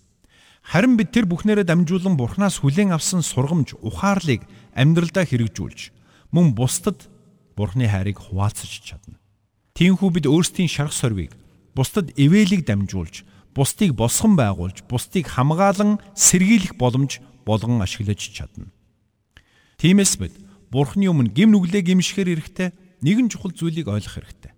Харин 0.61 0.95
бид 0.95 1.11
тэр 1.11 1.25
бүхнээрээ 1.25 1.65
дамжуулан 1.65 2.15
Бурханаас 2.15 2.61
хүлээн 2.61 2.93
авсан 2.93 3.25
сургамж, 3.25 3.75
ухаарлыг 3.81 4.45
амьдралдаа 4.77 5.25
хэрэгжүүлж 5.25 5.91
мөн 6.31 6.53
бусдад 6.53 7.09
Бурхны 7.57 7.89
хайрыг 7.89 8.21
хуваалцаж 8.21 8.71
чадна. 8.81 9.19
Тиймээс 9.73 10.13
бид 10.13 10.25
өөрсдийн 10.29 10.69
шарх 10.69 10.93
сорвыг 10.93 11.33
бусдад 11.75 12.13
ивэлийг 12.15 12.63
дамжуулж 12.63 13.25
бусдыг 13.55 13.93
босгон 13.97 14.35
байгуулж, 14.39 14.87
бусдыг 14.87 15.27
хамгаалan 15.27 15.99
сэргийлэх 16.15 16.79
боломж 16.79 17.19
болгон 17.43 17.81
ашиглаж 17.83 18.21
чадна. 18.31 18.71
Тиймээс 19.77 20.15
бид 20.21 20.37
Бурхны 20.71 21.11
өмнө 21.11 21.35
гим 21.35 21.51
нүглээ 21.51 21.83
гимшихэр 21.83 22.31
эрэхтэй 22.31 22.71
нэгэн 23.03 23.27
чухал 23.27 23.51
зүйлийг 23.51 23.91
ойлгох 23.91 24.23
хэрэгтэй. 24.23 24.55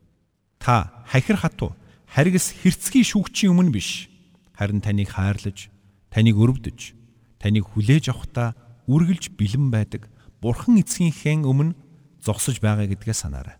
Та 0.61 1.01
хахир 1.09 1.41
хатуу 1.41 1.73
харгас 2.05 2.53
хэрцгий 2.53 3.01
шүүгчийн 3.01 3.49
өмнө 3.49 3.73
биш. 3.73 4.13
Харин 4.53 4.85
таныг 4.85 5.09
хайрлаж, 5.09 5.72
таныг 6.13 6.37
өрөвдөж, 6.37 6.93
таныг 7.41 7.65
хүлээж 7.73 8.13
авахдаа 8.13 8.53
үргэлж 8.85 9.33
бэлэн 9.33 9.73
байдаг 9.73 10.13
Бурхан 10.37 10.77
эцгийнхээ 10.77 11.41
өмнө 11.41 11.73
зогсож 12.21 12.61
байгаа 12.61 12.85
гэдгээ 12.85 13.17
санаарай. 13.17 13.57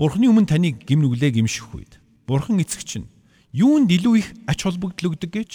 Бурхны 0.00 0.32
өмнө 0.32 0.48
таныг 0.48 0.88
гим 0.88 1.04
нүглээ 1.04 1.36
гимших 1.36 1.68
үед 1.76 2.00
Бурхан 2.24 2.56
эцэг 2.64 2.80
чинь 2.88 3.12
юунд 3.52 3.92
илүү 3.92 4.14
их 4.24 4.28
ач 4.48 4.64
холбогдлогдөг 4.64 5.30
гэж 5.32 5.52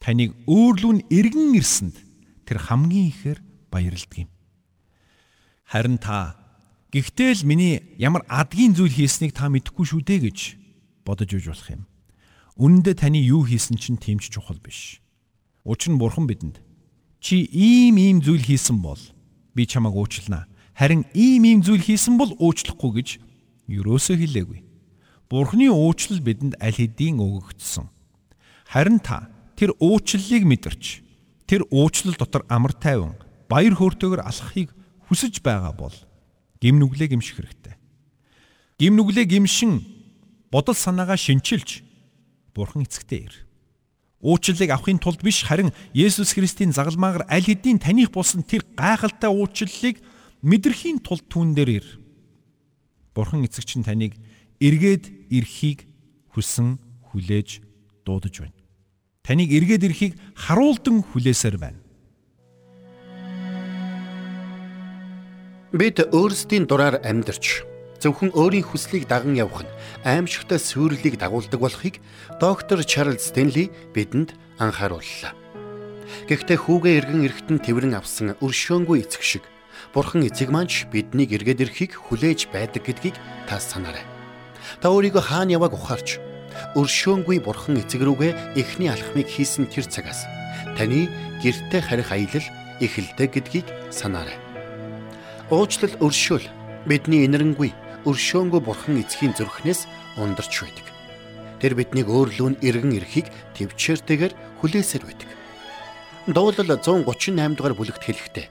таныг 0.00 0.36
өөрлөө 0.44 0.92
нь 1.00 1.06
эргэн 1.08 1.56
ирсэнд 1.56 1.96
тэр 2.44 2.58
хамгийн 2.58 3.08
ихээр 3.12 3.38
баярлдаг 3.72 4.26
юм. 4.26 4.30
Харин 5.68 5.96
та 5.96 6.36
гэхдээ 6.92 7.40
л 7.40 7.48
миний 7.48 7.74
ямар 7.96 8.26
адгийн 8.28 8.76
зүйл 8.76 8.92
хийснийг 8.92 9.32
та 9.32 9.48
мэдэхгүй 9.48 9.86
шүү 9.88 10.02
дээ 10.04 10.20
гэж 10.28 10.38
бодож 11.04 11.30
үж 11.32 11.44
болох 11.48 11.68
юм. 11.70 11.82
Үнэндээ 12.62 12.94
таны 12.94 13.18
юу 13.18 13.42
хийсэн 13.42 13.74
чинь 13.74 13.98
тэмч 13.98 14.30
чухал 14.30 14.62
биш. 14.62 15.02
Учир 15.66 15.90
нь 15.90 15.98
бурхан 15.98 16.30
бидэнд 16.30 16.62
чи 17.18 17.42
ийм 17.50 17.98
ийм 17.98 18.22
зүйл 18.22 18.38
хийсэн 18.38 18.78
бол 18.78 19.02
би 19.50 19.66
чамайг 19.66 19.98
уучлана. 19.98 20.46
Харин 20.78 21.02
ийм 21.10 21.42
ийм 21.42 21.66
зүйл 21.66 21.82
хийсэн 21.82 22.14
бол 22.14 22.30
уучлахгүй 22.38 23.02
гэж 23.02 23.08
юусоо 23.66 24.14
хэлээгүй. 24.14 24.62
Бурхны 25.26 25.74
уучлал 25.74 26.22
бидэнд 26.22 26.54
аль 26.62 26.78
хэдийн 26.78 27.18
өгөгдсөн. 27.18 27.90
Харин 28.70 29.02
та 29.02 29.26
тэр 29.58 29.74
уучлалыг 29.82 30.46
мэдэрч 30.46 31.02
тэр 31.50 31.66
уучлал 31.66 32.14
дотор 32.14 32.46
амар 32.46 32.78
тайван 32.78 33.18
баяр 33.50 33.74
хөөртэйгээр 33.74 34.22
алхахыг 34.22 34.70
хүсэж 35.10 35.42
байгаа 35.42 35.74
бол 35.74 35.94
гим 36.62 36.78
нүглээ 36.78 37.10
гимших 37.10 37.42
хэрэгтэй. 37.42 37.74
Гим 38.78 38.94
нүглээ 38.94 39.26
гимшин 39.26 39.82
бодол 40.54 40.78
санаагаа 40.78 41.18
шинчилж 41.18 41.90
Бурхан 42.54 42.84
эцэгтэй 42.84 43.26
ир. 43.26 43.34
Уучлалыг 44.20 44.70
авахын 44.70 45.00
тулд 45.02 45.24
биш 45.24 45.42
харин 45.42 45.72
Есүс 45.96 46.36
Христийн 46.36 46.70
загалмаагаар 46.70 47.26
аль 47.26 47.42
хэдийн 47.42 47.80
таних 47.80 48.12
болсон 48.12 48.44
тэр 48.44 48.62
гайхалтай 48.76 49.32
уучлалыг 49.32 49.98
мэдрэхийн 50.44 51.00
тулд 51.02 51.26
түүн 51.26 51.56
дээр 51.56 51.82
ир. 51.82 51.86
Бурхан 53.16 53.42
эцэг 53.42 53.64
чинь 53.66 53.82
таныг 53.82 54.14
эргээд 54.60 55.32
ирэхийг 55.32 55.88
хүсэн 56.36 56.78
хүлээж 57.10 57.64
дуудаж 58.06 58.46
байна. 58.46 58.58
Таныг 59.26 59.50
эргээд 59.50 59.82
ирэхийг 59.90 60.14
харуулдан 60.36 61.02
хүлээсээр 61.02 61.56
байна. 61.58 61.80
Бид 65.72 65.98
өөрсдийн 65.98 66.68
дураар 66.68 67.00
амьдарч 67.00 67.71
зөвхөн 68.02 68.34
өөрийн 68.34 68.66
хүслийг 68.66 69.06
даган 69.06 69.38
явах 69.38 69.62
нь 69.62 69.74
аимшигтай 70.02 70.58
сүрлийг 70.58 71.22
дагуулдаг 71.22 71.60
болохыг 71.62 72.02
доктор 72.42 72.82
Чарлз 72.82 73.30
Стенли 73.30 73.70
бидэнд 73.94 74.34
анхаарууллаа. 74.58 75.38
Гэхдээ 76.26 76.58
хүүгээ 76.58 76.94
эргэн 76.98 77.22
эрэхтэн 77.30 77.58
тэрвэн 77.62 77.94
авсан 77.94 78.34
өршөөнгүй 78.42 79.06
эцэг 79.06 79.22
шиг 79.22 79.44
Бурхан 79.94 80.26
эцэг 80.26 80.50
маань 80.50 80.70
биднийг 80.90 81.30
эргээд 81.32 81.62
ирэхийг 81.62 81.92
хүлээж 81.94 82.50
байдаг 82.50 82.82
гэдгийг 82.86 83.16
та 83.46 83.62
санаарай. 83.62 84.04
Та 84.80 84.90
өөрийгөө 84.90 85.22
хаана 85.22 85.54
явааг 85.58 85.74
ухаарч 85.74 86.18
өршөөнгүй 86.76 87.38
бурхан 87.42 87.80
эцэг 87.80 88.02
рүүгээ 88.04 88.56
эхний 88.56 88.88
алхмыг 88.92 89.28
хийсэн 89.28 89.66
тэр 89.68 89.86
цагаас 89.88 90.24
таны 90.76 91.08
гэрте 91.42 91.80
харих 91.80 92.12
аялал 92.12 92.46
эхэлдэг 92.80 93.30
гэдгийг 93.32 93.66
санаарай. 93.90 94.36
Уучлал 95.50 95.92
өршөөл 96.00 96.46
бидний 96.86 97.24
инэрэнгүй 97.26 97.72
өршөөнгүй 98.08 98.60
бурхан 98.62 99.00
эцгийн 99.02 99.34
зүрхнээс 99.36 99.86
ундарч 100.18 100.52
байдаг. 100.62 100.86
Тэр 101.60 101.72
биднийг 101.78 102.08
өөрлөө 102.10 102.48
нь 102.56 102.60
эргэн 102.62 102.96
ирэхийг 102.98 103.28
төвчээртэйгээр 103.54 104.32
хүлээсээр 104.60 105.04
байдаг. 105.06 105.30
Дуулал 106.26 106.70
138 106.78 107.58
дугаар 107.58 107.74
бүлэгт 107.74 108.02
хэлэхдээ 108.02 108.46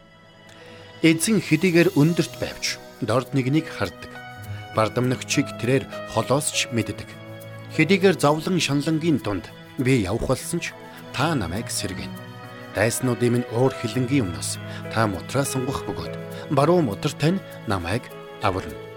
эзэн 1.02 1.42
хэдийгээр 1.42 1.96
өндөрт 1.98 2.34
байвч 2.38 2.78
дорд 3.02 3.34
нэгнийг 3.34 3.68
хардаг 3.68 4.12
бардамнагчийг 4.76 5.48
тэрээр 5.60 5.84
холоос 6.14 6.52
ч 6.52 6.70
мэддэг. 6.72 7.10
Хэдийгээр 7.76 8.16
зовлон 8.20 8.60
шанлангийн 8.60 9.20
дунд 9.20 9.50
би 9.80 10.04
явх 10.04 10.28
болсон 10.28 10.60
ч 10.60 10.72
та 11.16 11.36
намайг 11.36 11.68
сэргэн. 11.72 12.12
Дайснуудын 12.76 13.42
минь 13.42 13.50
уур 13.52 13.74
хилэнгийн 13.76 14.32
өмнөөс 14.32 14.60
та 14.94 15.08
мутраа 15.08 15.44
сунгах 15.44 15.84
бөгөөд 15.88 16.14
баруун 16.56 16.88
мутар 16.88 17.12
тань 17.12 17.40
намайг 17.68 18.04
аварна. 18.44 18.91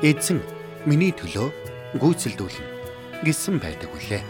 Эзэн 0.00 0.40
миний 0.88 1.12
төлөө 1.12 1.52
гүйцэлдүүлнэ 2.00 3.20
гэсэн 3.20 3.60
байдаг 3.60 3.92
үлээ. 3.92 4.24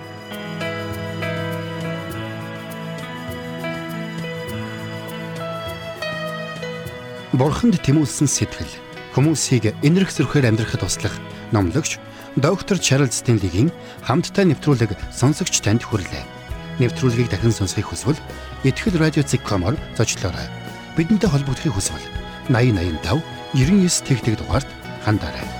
Бурханд 7.39 7.79
тэмүүлсэн 7.87 8.27
сэтгэл 8.27 8.75
хүмүүсийг 9.15 9.71
энэрх 9.87 10.11
зөрхөөр 10.11 10.51
амьдрахад 10.51 10.83
туслах 10.83 11.15
номлогч 11.55 12.03
доктор 12.35 12.83
Чарлз 12.83 13.23
Стенлигийн 13.23 13.71
хамттай 14.03 14.51
нэвтрүүлэг 14.51 14.99
сонсогч 15.15 15.63
танд 15.63 15.87
хүрэлээ. 15.87 16.83
Нэвтрүүлгийг 16.83 17.31
дахин 17.31 17.55
сонсохыг 17.55 17.87
хүсвэл 17.95 18.19
ихтгэл 18.67 18.99
радиоцик.com-оор 18.99 19.79
зочлоорой. 19.95 20.51
Бидэнтэй 20.99 21.31
холбогдохыг 21.31 21.79
хүсвэл 21.79 22.03
8085 22.51 23.23
99 23.55 24.03
тэгтэг 24.11 24.35
дугаард 24.35 24.67
хандаарай. 25.07 25.60